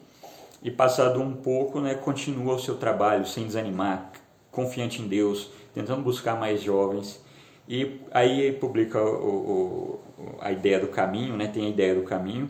[0.63, 4.13] e passado um pouco, né, continua o seu trabalho sem desanimar,
[4.51, 7.23] confiante em Deus, tentando buscar mais jovens.
[7.69, 12.49] E aí publica o, o, a ideia do caminho, né, tem a ideia do caminho,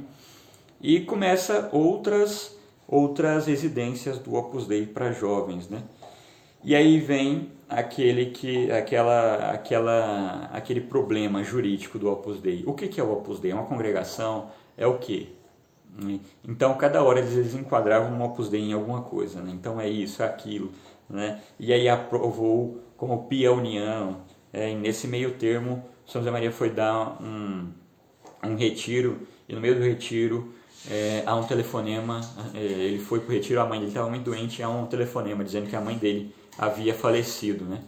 [0.80, 5.84] e começa outras outras residências do Opus Dei para jovens, né?
[6.64, 12.64] E aí vem aquele que aquela aquela aquele problema jurídico do Opus Dei.
[12.66, 13.52] O que que é o Opus Dei?
[13.52, 14.50] É uma congregação?
[14.76, 15.39] É o que?
[16.46, 19.40] Então, cada hora eles, enquadravam um Opus Dei em alguma coisa.
[19.40, 19.52] Né?
[19.54, 20.72] Então, é isso, é aquilo.
[21.08, 21.40] Né?
[21.58, 24.22] E aí aprovou como Pia União.
[24.52, 27.68] É, nesse meio termo, São José Maria foi dar um,
[28.44, 29.26] um retiro.
[29.48, 30.54] E no meio do retiro,
[30.88, 32.20] é, há um telefonema.
[32.54, 34.62] É, ele foi para o retiro, a mãe dele estava muito doente.
[34.62, 37.64] Há um telefonema dizendo que a mãe dele havia falecido.
[37.64, 37.80] Né?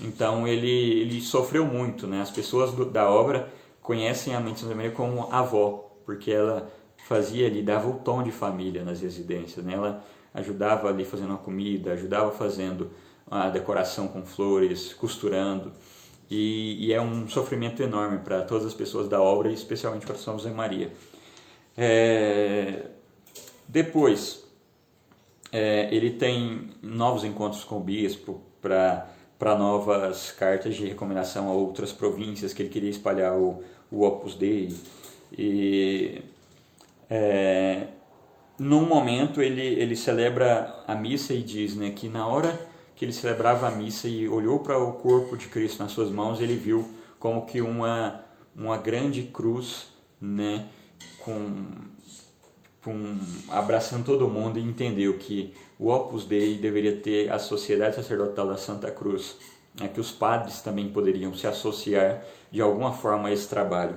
[0.00, 2.06] Então, ele, ele sofreu muito.
[2.06, 2.20] Né?
[2.20, 3.48] As pessoas do, da obra
[3.82, 6.70] conhecem a mãe de São José Maria como avó, porque ela
[7.06, 9.64] fazia ali, dava o tom de família nas residências.
[9.64, 9.74] Né?
[9.74, 12.90] Ela ajudava ali fazendo a comida, ajudava fazendo
[13.30, 15.72] a decoração com flores, costurando.
[16.28, 20.36] E, e é um sofrimento enorme para todas as pessoas da obra, especialmente para São
[20.36, 20.92] José Maria.
[21.76, 22.86] É...
[23.68, 24.44] Depois,
[25.52, 31.52] é, ele tem novos encontros com o bispo para para novas cartas de recomendação a
[31.52, 34.74] outras províncias que ele queria espalhar o, o Opus Dei.
[35.36, 36.22] E
[37.08, 37.86] é,
[38.58, 42.58] num momento ele, ele celebra a missa e diz né, que na hora
[42.94, 46.40] que ele celebrava a missa e olhou para o corpo de Cristo nas suas mãos,
[46.40, 46.88] ele viu
[47.18, 48.24] como que uma,
[48.56, 49.88] uma grande cruz
[50.18, 50.66] né,
[51.18, 51.66] com,
[52.82, 53.18] com,
[53.50, 58.56] abraçando todo mundo e entendeu que o Opus Dei deveria ter a Sociedade Sacerdotal da
[58.56, 59.36] Santa Cruz,
[59.78, 63.96] né, que os padres também poderiam se associar de alguma forma a esse trabalho.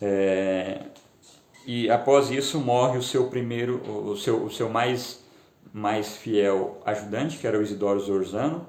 [0.00, 0.82] É,
[1.66, 5.22] e após isso morre o seu primeiro, o seu, o seu mais,
[5.72, 8.66] mais fiel ajudante, que era o Isidoro Zorzano,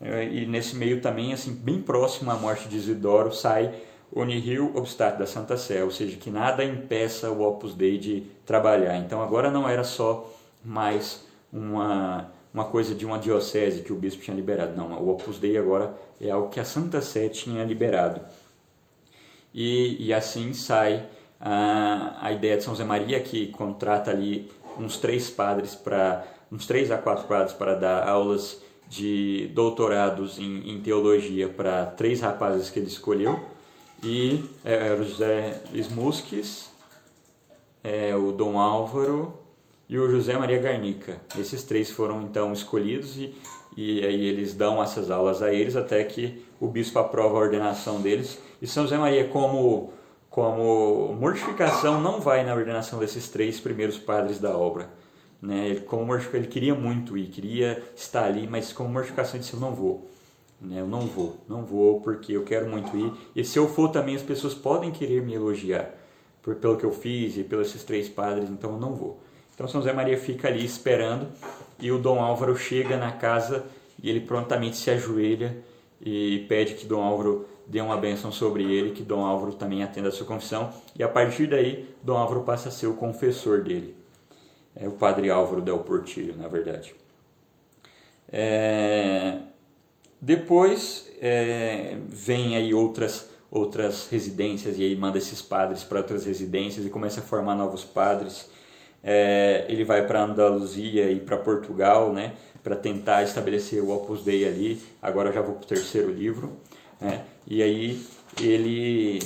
[0.00, 3.72] é, e nesse meio também, assim, bem próximo à morte de Isidoro, sai
[4.12, 8.22] o nihil obstat da Santa Sé, ou seja, que nada impeça o Opus Dei de
[8.44, 8.96] trabalhar.
[8.98, 10.30] Então agora não era só
[10.64, 15.38] mais uma, uma coisa de uma diocese que o bispo tinha liberado, não, o Opus
[15.38, 18.20] Dei agora é algo que a Santa Sé tinha liberado.
[19.52, 21.06] E, e assim sai
[21.44, 26.66] a, a ideia de São José Maria, que contrata ali uns três padres para uns
[26.66, 32.70] três a quatro padres para dar aulas de doutorados em, em teologia para três rapazes
[32.70, 33.40] que ele escolheu
[34.02, 36.70] e é, o José Smusques,
[37.82, 39.34] é, o Dom Álvaro
[39.88, 41.20] e o José Maria Garnica.
[41.38, 43.34] Esses três foram então escolhidos e,
[43.76, 48.00] e aí eles dão essas aulas a eles até que o bispo aprova a ordenação
[48.00, 48.38] deles.
[48.60, 49.92] E São José Maria, como
[50.34, 54.90] como mortificação não vai na ordenação desses três primeiros padres da obra.
[55.40, 55.68] Né?
[55.68, 59.60] Ele, como ele queria muito ir, queria estar ali, mas como mortificação ele disse, eu
[59.60, 60.10] não vou.
[60.60, 60.80] né?
[60.80, 63.12] Eu não vou, não vou porque eu quero muito ir.
[63.36, 65.94] E se eu for também, as pessoas podem querer me elogiar
[66.42, 69.20] por, pelo que eu fiz e pelos esses três padres, então eu não vou.
[69.54, 71.28] Então São José Maria fica ali esperando
[71.78, 73.64] e o Dom Álvaro chega na casa
[74.02, 75.56] e ele prontamente se ajoelha
[76.04, 80.08] e pede que Dom Álvaro dê uma bênção sobre ele, que Dom Álvaro também atenda
[80.08, 80.72] a sua confissão.
[80.98, 83.96] E a partir daí, Dom Álvaro passa a ser o confessor dele.
[84.76, 86.94] É o padre Álvaro Del Portillo, na verdade.
[88.30, 89.38] É...
[90.20, 91.96] Depois é...
[92.08, 97.20] vem aí outras outras residências e aí manda esses padres para outras residências e começa
[97.20, 98.50] a formar novos padres.
[99.02, 99.64] É...
[99.68, 104.82] ele vai para Andaluzia e para Portugal, né, para tentar estabelecer o Opus Dei ali.
[105.00, 106.56] Agora já vou para o terceiro livro.
[107.00, 107.24] Né?
[107.46, 108.06] E aí
[108.40, 109.18] ele,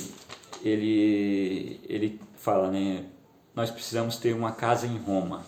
[0.63, 3.05] ele, ele fala, né?
[3.55, 5.43] Nós precisamos ter uma casa em Roma,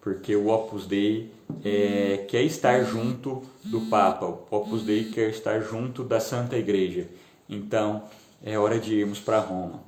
[0.00, 1.30] porque o Opus Dei
[1.64, 7.08] é, quer estar junto do Papa, o Opus Dei quer estar junto da Santa Igreja.
[7.48, 8.04] Então
[8.42, 9.82] é hora de irmos para Roma.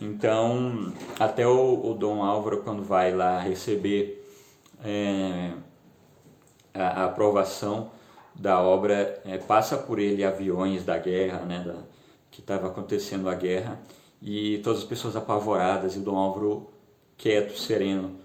[0.00, 4.24] Então, até o, o, Dom Álvaro, quando vai lá receber
[4.84, 5.52] é,
[6.72, 7.90] a, a aprovação
[8.38, 11.74] da obra é, passa por ele aviões da guerra, né, da,
[12.30, 13.80] que estava acontecendo a guerra,
[14.22, 16.70] e todas as pessoas apavoradas e o Dom Álvaro
[17.16, 18.16] quieto, sereno,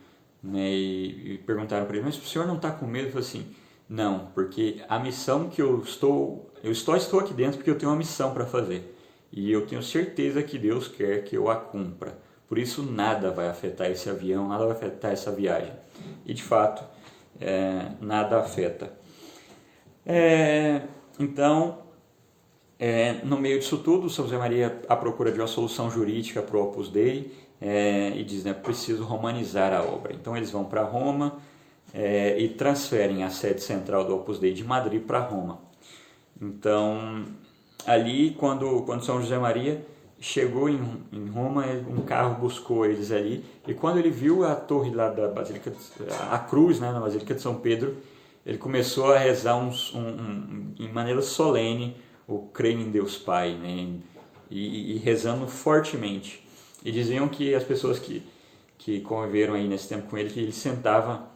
[0.41, 3.05] né, e, e perguntaram para ele, mas o senhor não está com medo?
[3.05, 3.47] Ele falou assim,
[3.89, 7.91] não, porque a missão que eu estou, eu estou, estou aqui dentro porque eu tenho
[7.91, 8.95] uma missão para fazer,
[9.31, 12.15] e eu tenho certeza que Deus quer que eu a cumpra,
[12.47, 15.73] por isso nada vai afetar esse avião, nada vai afetar essa viagem,
[16.23, 16.83] e de fato,
[17.41, 19.01] é, nada afeta.
[20.05, 20.81] É,
[21.19, 21.79] então,
[22.79, 26.57] é, no meio disso tudo, São José Maria à procura de uma solução jurídica para
[26.57, 30.13] o Opus Dei é, e diz, né, preciso romanizar a obra.
[30.13, 31.37] Então eles vão para Roma
[31.93, 35.59] é, e transferem a sede central do Opus Dei de Madrid para Roma.
[36.41, 37.23] Então,
[37.85, 39.85] ali, quando, quando São José Maria
[40.19, 44.89] chegou em, em Roma, um carro buscou eles ali, e quando ele viu a torre
[44.89, 45.71] lá da Basílica,
[46.31, 47.95] a cruz né, na Basílica de São Pedro,
[48.45, 51.95] ele começou a rezar um, um, em maneira solene
[52.27, 53.99] o creio em Deus Pai, né?
[54.49, 56.45] e, e, rezando fortemente.
[56.83, 58.23] E diziam que as pessoas que,
[58.77, 61.27] que conviveram aí nesse tempo com ele, que ele sentava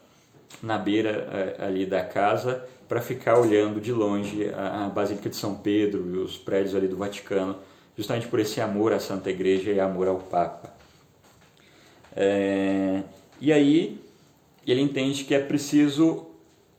[0.61, 5.55] na beira eh, ali da casa para ficar olhando de longe a Basílica de São
[5.55, 7.57] Pedro e os prédios ali do Vaticano,
[7.97, 10.73] justamente por esse amor à Santa Igreja e amor ao Papa.
[12.15, 13.03] É,
[13.41, 14.01] e aí
[14.65, 16.26] ele entende que é preciso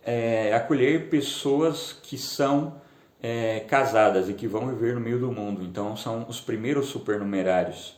[0.09, 2.81] é, acolher pessoas que são
[3.23, 5.63] é, casadas e que vão viver no meio do mundo.
[5.63, 7.95] Então são os primeiros supernumerários.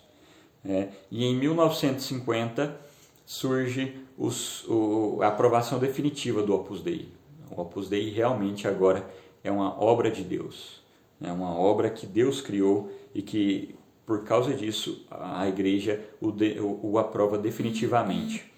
[0.65, 2.77] É, e em 1950
[3.25, 7.13] surge os, o, a aprovação definitiva do Opus Dei.
[7.49, 9.09] O Opus Dei realmente agora
[9.45, 10.83] é uma obra de Deus,
[11.23, 16.59] é uma obra que Deus criou e que por causa disso a Igreja o, de,
[16.59, 18.53] o, o aprova definitivamente.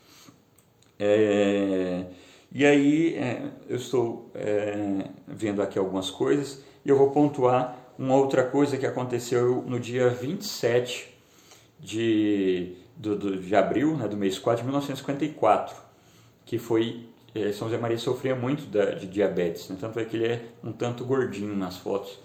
[0.98, 2.06] É,
[2.54, 8.14] e aí é, eu estou é, vendo aqui algumas coisas e eu vou pontuar uma
[8.14, 11.08] outra coisa que aconteceu no dia 27
[11.80, 15.74] de, do, do, de abril, né, do mês 4 de 1954,
[16.44, 20.16] que foi é, São José Maria sofria muito da, de diabetes, né, tanto é que
[20.16, 22.18] ele é um tanto gordinho nas fotos.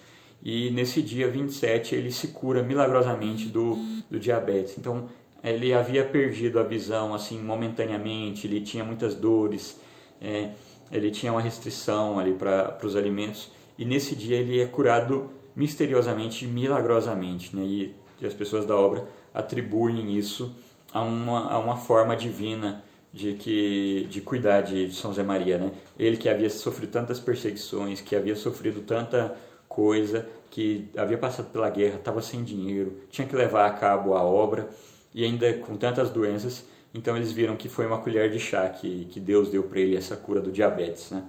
[0.43, 3.75] E nesse dia 27 ele se cura milagrosamente do,
[4.09, 4.77] do diabetes.
[4.77, 5.09] Então
[5.43, 9.79] ele havia perdido a visão assim momentaneamente, ele tinha muitas dores,
[10.21, 10.51] é,
[10.91, 16.45] ele tinha uma restrição ali para os alimentos e nesse dia ele é curado misteriosamente,
[16.45, 17.63] milagrosamente, né?
[17.63, 20.55] E, as pessoas da obra atribuem isso
[20.91, 25.71] a uma, a uma forma divina de que de cuidar de São José Maria, né?
[25.99, 31.69] Ele que havia sofrido tantas perseguições, que havia sofrido tanta coisa, que havia passado pela
[31.69, 34.67] guerra, estava sem dinheiro, tinha que levar a cabo a obra
[35.13, 39.05] e ainda com tantas doenças, então eles viram que foi uma colher de chá que,
[39.05, 41.23] que Deus deu para ele essa cura do diabetes, né?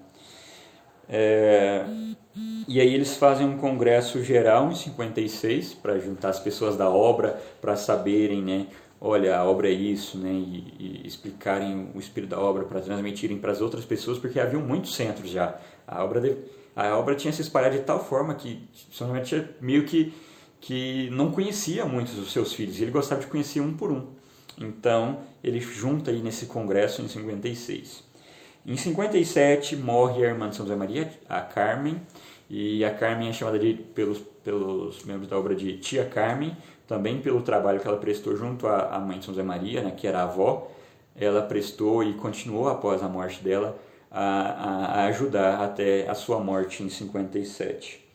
[1.11, 1.87] É,
[2.66, 7.41] e aí eles fazem um congresso geral em 56 para juntar as pessoas da obra
[7.61, 8.66] para saberem, né?
[9.01, 10.30] Olha, a obra é isso, né?
[10.30, 14.59] E, e explicarem o espírito da obra para transmitirem para as outras pessoas, porque havia
[14.59, 15.59] muitos centros já.
[15.87, 16.37] A obra, de,
[16.76, 20.12] a obra tinha se espalhado de tal forma que, somente meio que
[20.61, 22.80] que não conhecia muitos dos seus filhos.
[22.80, 24.09] Ele gostava de conhecer um por um.
[24.61, 28.04] Então, ele junta aí nesse congresso em 56.
[28.66, 32.00] Em 57 morre a irmã de São José Maria, a Carmen,
[32.50, 36.56] e a Carmen é chamada de, pelos, pelos membros da obra de Tia Carmen,
[36.86, 39.92] também pelo trabalho que ela prestou junto à, à mãe de São José Maria, né,
[39.96, 40.70] que era a avó.
[41.14, 43.78] Ela prestou e continuou após a morte dela
[44.11, 48.06] a, a, ajudar até a sua morte em 57.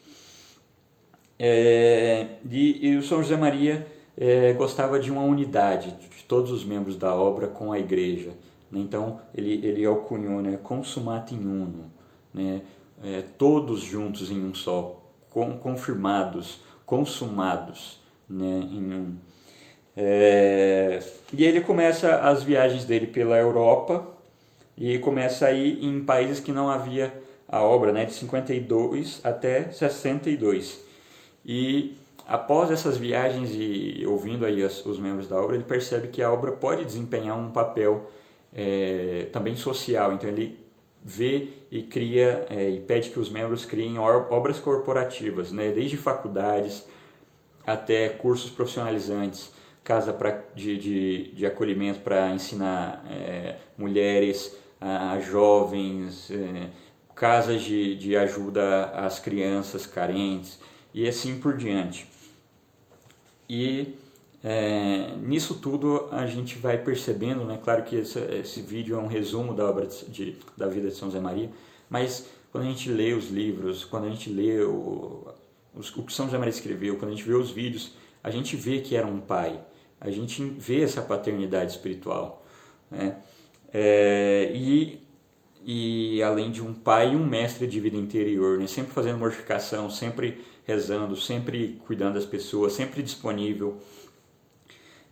[1.37, 3.85] É, e, e, o São José Maria
[4.17, 8.31] é, gostava de uma unidade de todos os membros da obra com a igreja.
[8.71, 8.79] Né?
[8.79, 11.91] Então ele, ele alcunhou né, consumato in uno,
[12.33, 12.63] né?
[13.03, 19.15] É, todos juntos em um só, com, confirmados, consumados né, em um.
[19.95, 24.07] É, e ele começa as viagens dele pela Europa
[24.75, 27.13] e começa a ir em países que não havia
[27.47, 30.83] a obra, né, de 52 até 62.
[31.45, 31.95] E
[32.27, 36.51] após essas viagens e ouvindo aí os membros da obra, ele percebe que a obra
[36.51, 38.09] pode desempenhar um papel
[38.53, 40.13] é, também social.
[40.13, 40.59] Então ele
[41.03, 46.87] vê e cria é, e pede que os membros criem obras corporativas, né, desde faculdades
[47.65, 49.51] até cursos profissionalizantes,
[49.83, 56.69] casa pra, de, de, de acolhimento para ensinar é, mulheres, a, a jovens, é,
[57.15, 60.59] casas de, de ajuda às crianças carentes
[60.93, 62.07] e assim por diante.
[63.49, 63.95] E
[64.43, 67.59] é, nisso tudo a gente vai percebendo, né?
[67.63, 70.95] claro que esse, esse vídeo é um resumo da obra de, de, da vida de
[70.95, 71.49] São José Maria,
[71.89, 75.25] mas quando a gente lê os livros, quando a gente lê o,
[75.73, 78.55] os, o que São José Maria escreveu, quando a gente vê os vídeos, a gente
[78.55, 79.59] vê que era um pai,
[79.99, 82.45] a gente vê essa paternidade espiritual.
[82.91, 83.15] Né?
[83.73, 85.01] É, e,
[85.65, 88.67] e além de um pai, um mestre de vida interior, né?
[88.67, 93.77] sempre fazendo mortificação, sempre rezando, sempre cuidando das pessoas, sempre disponível.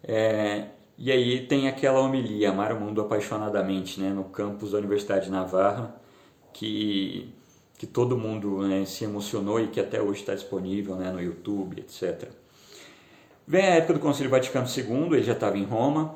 [0.03, 5.25] É, e aí tem aquela homilia, Amar o Mundo Apaixonadamente, né, no campus da Universidade
[5.25, 5.95] de Navarra,
[6.53, 7.33] que,
[7.77, 11.79] que todo mundo né, se emocionou e que até hoje está disponível né, no YouTube,
[11.79, 12.29] etc.
[13.47, 16.15] Vem a época do Concílio Vaticano II, ele já estava em Roma,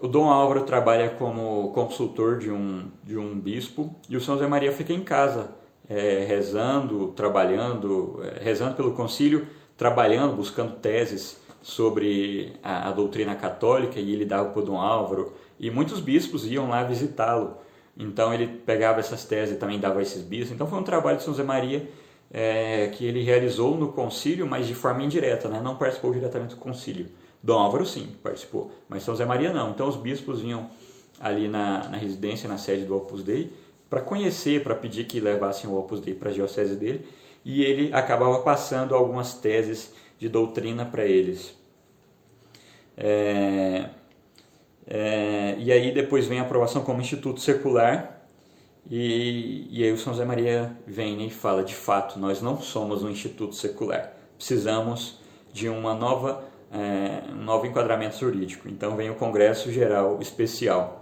[0.00, 4.48] o Dom Álvaro trabalha como consultor de um, de um bispo e o São José
[4.48, 5.52] Maria fica em casa,
[5.88, 14.00] é, rezando, trabalhando, é, rezando pelo concílio, trabalhando, buscando teses sobre a, a doutrina católica
[14.00, 17.58] e ele dava o Dom Álvaro e muitos bispos iam lá visitá-lo.
[17.96, 20.52] Então ele pegava essas teses e também dava a esses bispos.
[20.52, 21.88] Então foi um trabalho de São José Maria
[22.32, 25.60] é, que ele realizou no concílio, mas de forma indireta, né?
[25.62, 27.08] não participou diretamente do concílio.
[27.42, 29.70] Dom Álvaro sim participou, mas São José Maria não.
[29.70, 30.70] Então os bispos iam
[31.20, 33.52] ali na, na residência, na sede do Opus Dei,
[33.92, 37.06] para conhecer, para pedir que levassem o Opus Dei para a diocese dele,
[37.44, 41.54] e ele acabava passando algumas teses de doutrina para eles.
[42.96, 43.90] É,
[44.86, 48.26] é, e aí depois vem a aprovação como instituto secular
[48.90, 53.02] e, e aí o São José Maria vem e fala, de fato, nós não somos
[53.02, 55.20] um instituto secular, precisamos
[55.52, 58.70] de uma nova, é, um novo enquadramento jurídico.
[58.70, 61.01] Então vem o Congresso Geral Especial.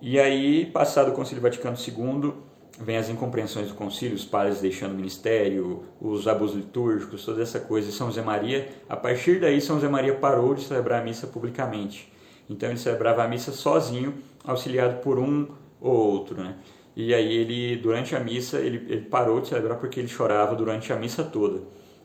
[0.00, 2.32] E aí, passado o Concílio Vaticano II,
[2.80, 7.58] vem as incompreensões do concílio, os padres deixando o ministério, os abusos litúrgicos, toda essa
[7.58, 7.90] coisa.
[7.90, 12.12] São José Maria, a partir daí, São José Maria parou de celebrar a missa publicamente.
[12.48, 15.48] Então ele celebrava a missa sozinho, auxiliado por um
[15.80, 16.54] ou outro, né?
[16.96, 20.92] E aí ele, durante a missa, ele, ele parou de celebrar porque ele chorava durante
[20.92, 21.62] a missa toda.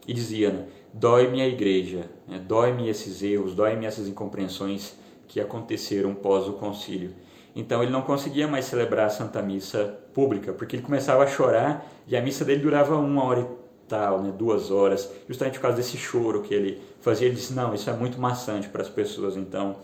[0.08, 0.66] E dizia, né?
[0.94, 2.44] Dói-me a igreja, né?
[2.48, 4.96] dói-me esses erros, dói-me essas incompreensões
[5.28, 7.12] que aconteceram pós o concílio.
[7.56, 11.88] Então ele não conseguia mais celebrar a Santa Missa pública, porque ele começava a chorar
[12.08, 13.46] e a missa dele durava uma hora e
[13.88, 17.28] tal, né, duas horas, justamente por causa desse choro que ele fazia.
[17.28, 19.78] Ele disse: Não, isso é muito maçante para as pessoas, então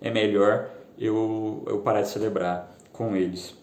[0.00, 3.54] é melhor eu, eu parar de celebrar com eles.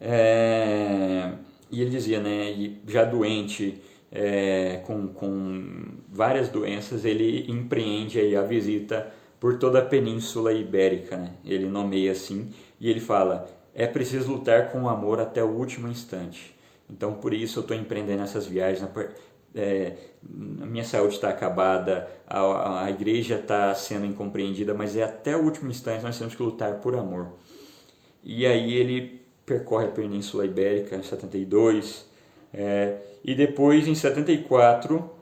[0.00, 1.32] É,
[1.70, 3.80] e ele dizia, né, e já doente,
[4.12, 11.16] é, com, com várias doenças, ele empreende aí a visita por toda a Península Ibérica,
[11.16, 11.32] né?
[11.44, 15.88] ele nomeia assim, e ele fala: é preciso lutar com o amor até o último
[15.88, 16.56] instante.
[16.88, 18.88] Então, por isso eu estou empreendendo essas viagens.
[19.54, 19.94] É,
[20.60, 25.42] a minha saúde está acabada, a, a igreja está sendo incompreendida, mas é até o
[25.42, 27.32] último instante nós temos que lutar por amor.
[28.22, 32.06] E aí ele percorre a Península Ibérica em 72,
[32.52, 35.15] é, e depois em 74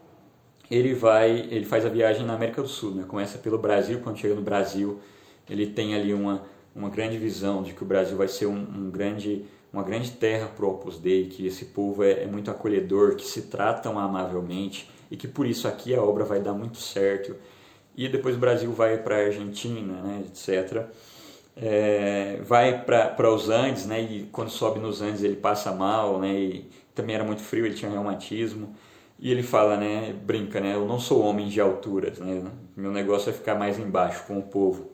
[0.70, 3.04] ele vai, ele faz a viagem na América do Sul, né?
[3.06, 5.00] começa pelo Brasil, quando chega no Brasil,
[5.48, 6.42] ele tem ali uma,
[6.74, 10.46] uma grande visão de que o Brasil vai ser um, um grande, uma grande terra
[10.46, 14.88] para o Opus Dei, que esse povo é, é, muito acolhedor, que se tratam amavelmente
[15.10, 17.36] e que por isso aqui a obra vai dar muito certo.
[17.96, 20.86] E depois o Brasil vai para a Argentina, né, etc.
[21.56, 26.34] É, vai para os Andes, né, e quando sobe nos Andes ele passa mal, né,
[26.34, 28.74] e também era muito frio, ele tinha reumatismo.
[29.18, 32.42] E ele fala, né, brinca, né, eu não sou homem de alturas, né,
[32.76, 34.90] meu negócio é ficar mais embaixo com o povo.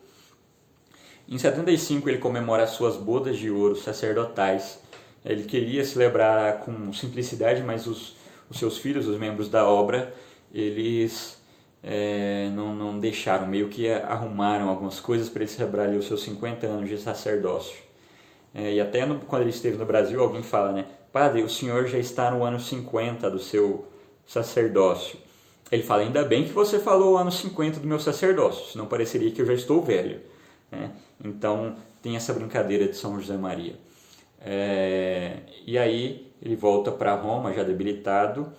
[1.28, 4.80] Em 75 ele comemora as suas bodas de ouro sacerdotais.
[5.24, 8.16] Ele queria celebrar com simplicidade, mas os,
[8.50, 10.12] os seus filhos, os membros da obra,
[10.52, 11.40] eles
[11.84, 16.22] é, não, não deixaram, meio que arrumaram algumas coisas para ele celebrar ali os seus
[16.22, 17.78] 50 anos de sacerdócio.
[18.52, 20.86] É, e até no, quando ele esteve no Brasil, alguém fala, né?
[21.12, 23.86] Padre, o senhor já está no ano 50 do seu
[24.30, 25.18] sacerdócio.
[25.72, 29.30] Ele fala, ainda bem que você falou o ano 50 do meu sacerdócio, senão pareceria
[29.32, 30.20] que eu já estou velho.
[30.70, 30.92] Né?
[31.24, 33.74] Então, tem essa brincadeira de São José Maria.
[34.40, 38.52] É, e aí, ele volta para Roma, já debilitado,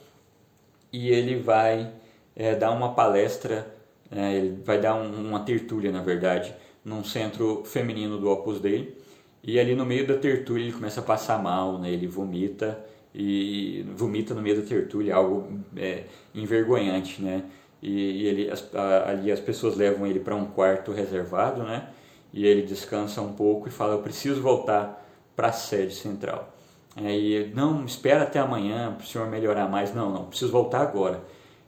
[0.91, 1.93] e ele vai
[2.36, 3.74] é, dar uma palestra,
[4.11, 6.53] é, ele vai dar um, uma tertúlia, na verdade,
[6.84, 8.97] num centro feminino do Opus Dei.
[9.41, 11.89] E ali no meio da tertúlia ele começa a passar mal, né?
[11.89, 12.78] ele vomita
[13.14, 17.43] e vomita no meio da tertúlia, algo é, envergonhante, né?
[17.82, 21.89] E, e ele, as, a, ali as pessoas levam ele para um quarto reservado, né?
[22.34, 25.05] E ele descansa um pouco e fala: Eu preciso voltar
[25.36, 26.53] para a sede central.
[26.95, 29.93] Aí, não, espera até amanhã para o senhor melhorar mais.
[29.93, 31.22] Não, não, preciso voltar agora.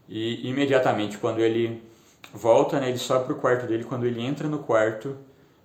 [0.08, 1.82] E imediatamente, quando ele
[2.34, 3.84] volta, né, ele sobe para o quarto dele.
[3.84, 5.18] Quando ele entra no quarto,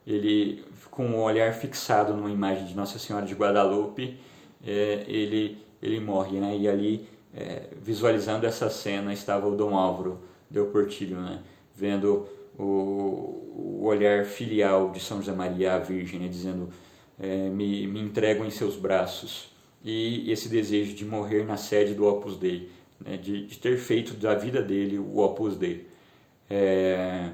[0.06, 4.18] ele, com o olhar fixado numa imagem de Nossa Senhora de Guadalupe,
[4.64, 6.40] é, ele, ele morre.
[6.40, 6.56] Né?
[6.58, 10.20] E ali, é, visualizando essa cena, estava o Dom Álvaro
[10.50, 11.40] Del Portillo, né?
[11.74, 12.26] vendo
[12.58, 16.28] o, o olhar filial de São José Maria à Virgem, né?
[16.28, 16.68] dizendo:
[17.18, 19.50] é, me, me entrego em seus braços.
[19.84, 22.68] E esse desejo de morrer na sede do Opus Dei
[23.04, 25.86] né, de, de, ter feito da vida dele o Opus Dei.
[26.50, 27.30] É,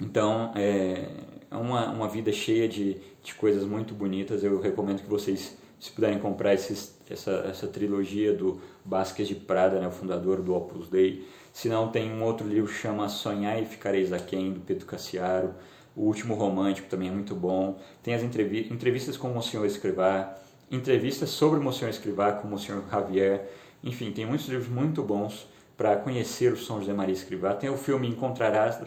[0.00, 1.08] então, é,
[1.50, 4.44] é uma, uma vida cheia de, de coisas muito bonitas.
[4.44, 9.86] Eu recomendo que vocês, se puderem comprar essa, essa trilogia do Basques de Prada, né,
[9.86, 11.26] o fundador do Opus Dei.
[11.52, 15.54] Se não, tem um outro livro que chama Sonhar e Ficareis Aquém, do Pedro Cassiaro.
[15.94, 17.78] O Último Romântico também é muito bom.
[18.02, 20.36] Tem as entrevi entrevistas com o Monsenhor Escrivá,
[20.70, 23.48] entrevistas sobre o Monsenhor Escrivá com o Monsenhor Javier.
[23.82, 27.54] Enfim, tem muitos livros muito bons para conhecer o São José Maria Escrivá.
[27.54, 28.78] Tem o filme Encontrarás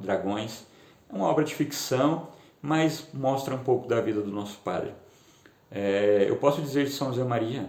[0.00, 0.66] Dragões,
[1.10, 2.28] é uma obra de ficção,
[2.60, 4.92] mas mostra um pouco da vida do nosso padre.
[5.70, 7.68] É, eu posso dizer de São José Maria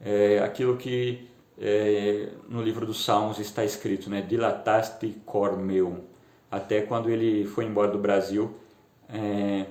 [0.00, 1.28] é, aquilo que
[1.58, 4.22] é, no livro dos Salmos está escrito, né?
[4.22, 6.04] Dilataste cor meu.
[6.50, 8.54] Até quando ele foi embora do Brasil,
[9.08, 9.66] é,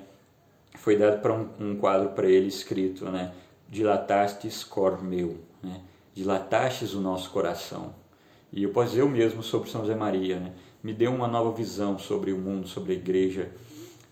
[0.76, 3.34] foi dado para um, um, quadro para ele escrito, né?
[3.70, 5.82] Dilatastes cor meu, né?
[6.14, 7.94] dilatastes o nosso coração.
[8.52, 10.54] E eu posso dizer o mesmo sobre São José Maria, né?
[10.82, 13.52] me deu uma nova visão sobre o mundo, sobre a igreja,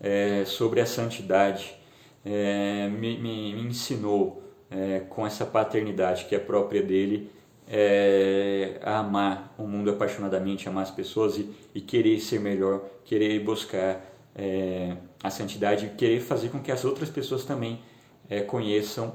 [0.00, 1.76] é, sobre a santidade,
[2.24, 7.30] é, me, me, me, ensinou é, com essa paternidade que é própria dele
[7.68, 13.38] é, a amar o mundo apaixonadamente, amar as pessoas e, e querer ser melhor, querer
[13.40, 14.10] buscar
[15.22, 17.78] a santidade querer fazer com que as outras pessoas também
[18.48, 19.14] conheçam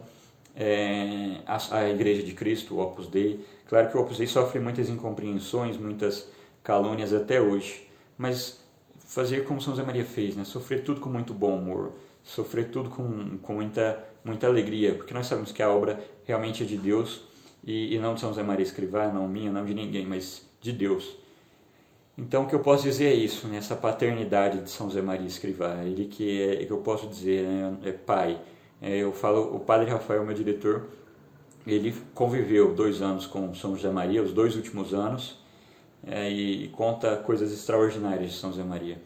[1.45, 3.45] a, a, Igreja de Cristo, o Opus Dei.
[3.67, 6.29] Claro que o Opus Dei sofre muitas incompreensões, muitas
[6.63, 7.85] calúnias até hoje,
[8.17, 8.63] mas
[9.09, 10.45] fazer como São José Maria fez, né?
[10.45, 11.91] sofrer tudo com muito bom humor,
[12.29, 16.65] sofrer tudo com, com muita, muita alegria, porque nós sabemos que a obra realmente é
[16.65, 17.21] de Deus
[17.63, 20.71] e, e não de São José Maria Escrivá, não minha, não de ninguém, mas de
[20.71, 21.17] Deus.
[22.15, 23.57] Então, o que eu posso dizer é isso, né?
[23.57, 27.77] essa paternidade de São José Maria Escrivá, ele que, é, que eu posso dizer né?
[27.83, 28.39] é pai,
[28.79, 30.87] é, eu falo, o padre Rafael, meu diretor,
[31.65, 35.39] ele conviveu dois anos com São José Maria, os dois últimos anos,
[36.05, 39.01] é, e conta coisas extraordinárias de São José Maria.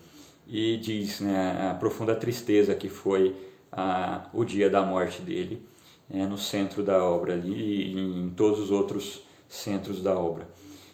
[0.48, 3.36] E diz né, a profunda tristeza que foi
[3.72, 5.66] a, o dia da morte dele,
[6.10, 10.48] é, no centro da obra ali e em todos os outros centros da obra.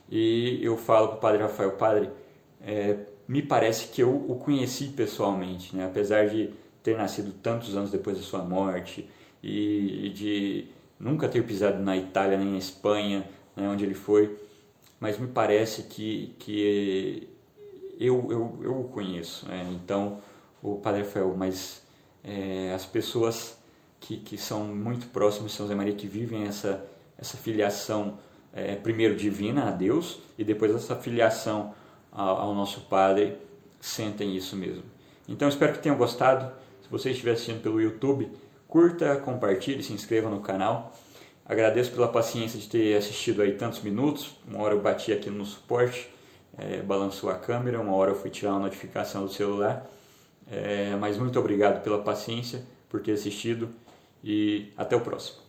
[0.10, 2.10] E eu falo para o padre Rafael, padre,
[2.62, 2.98] é,
[3.28, 5.86] me parece que eu o conheci pessoalmente, né?
[5.86, 9.08] apesar de ter nascido tantos anos depois da sua morte
[9.44, 10.68] e de
[11.00, 14.38] nunca ter pisado na Itália nem na Espanha, né, onde ele foi,
[15.00, 17.29] mas me parece que, que
[18.00, 19.48] eu, eu, eu o conheço.
[19.48, 19.68] Né?
[19.74, 20.20] Então,
[20.64, 21.84] o Padre Rafael, mas
[22.24, 23.58] é, as pessoas
[24.00, 26.86] que, que são muito próximas de São José Maria, que vivem essa,
[27.18, 28.18] essa filiação,
[28.54, 31.74] é, primeiro divina a Deus e depois essa filiação
[32.12, 33.38] ao, ao nosso Padre,
[33.82, 34.84] sentem isso mesmo.
[35.28, 36.52] Então, espero que tenham gostado.
[36.82, 38.32] Se você estiver assistindo pelo YouTube,
[38.68, 40.94] curta, compartilhe, se inscreva no canal.
[41.46, 44.38] Agradeço pela paciência de ter assistido aí tantos minutos.
[44.48, 46.10] Uma hora eu bati aqui no suporte,
[46.62, 49.86] é, balançou a câmera, uma hora eu fui tirar uma notificação do celular.
[50.52, 53.70] É, mas muito obrigado pela paciência, por ter assistido
[54.24, 55.49] e até o próximo.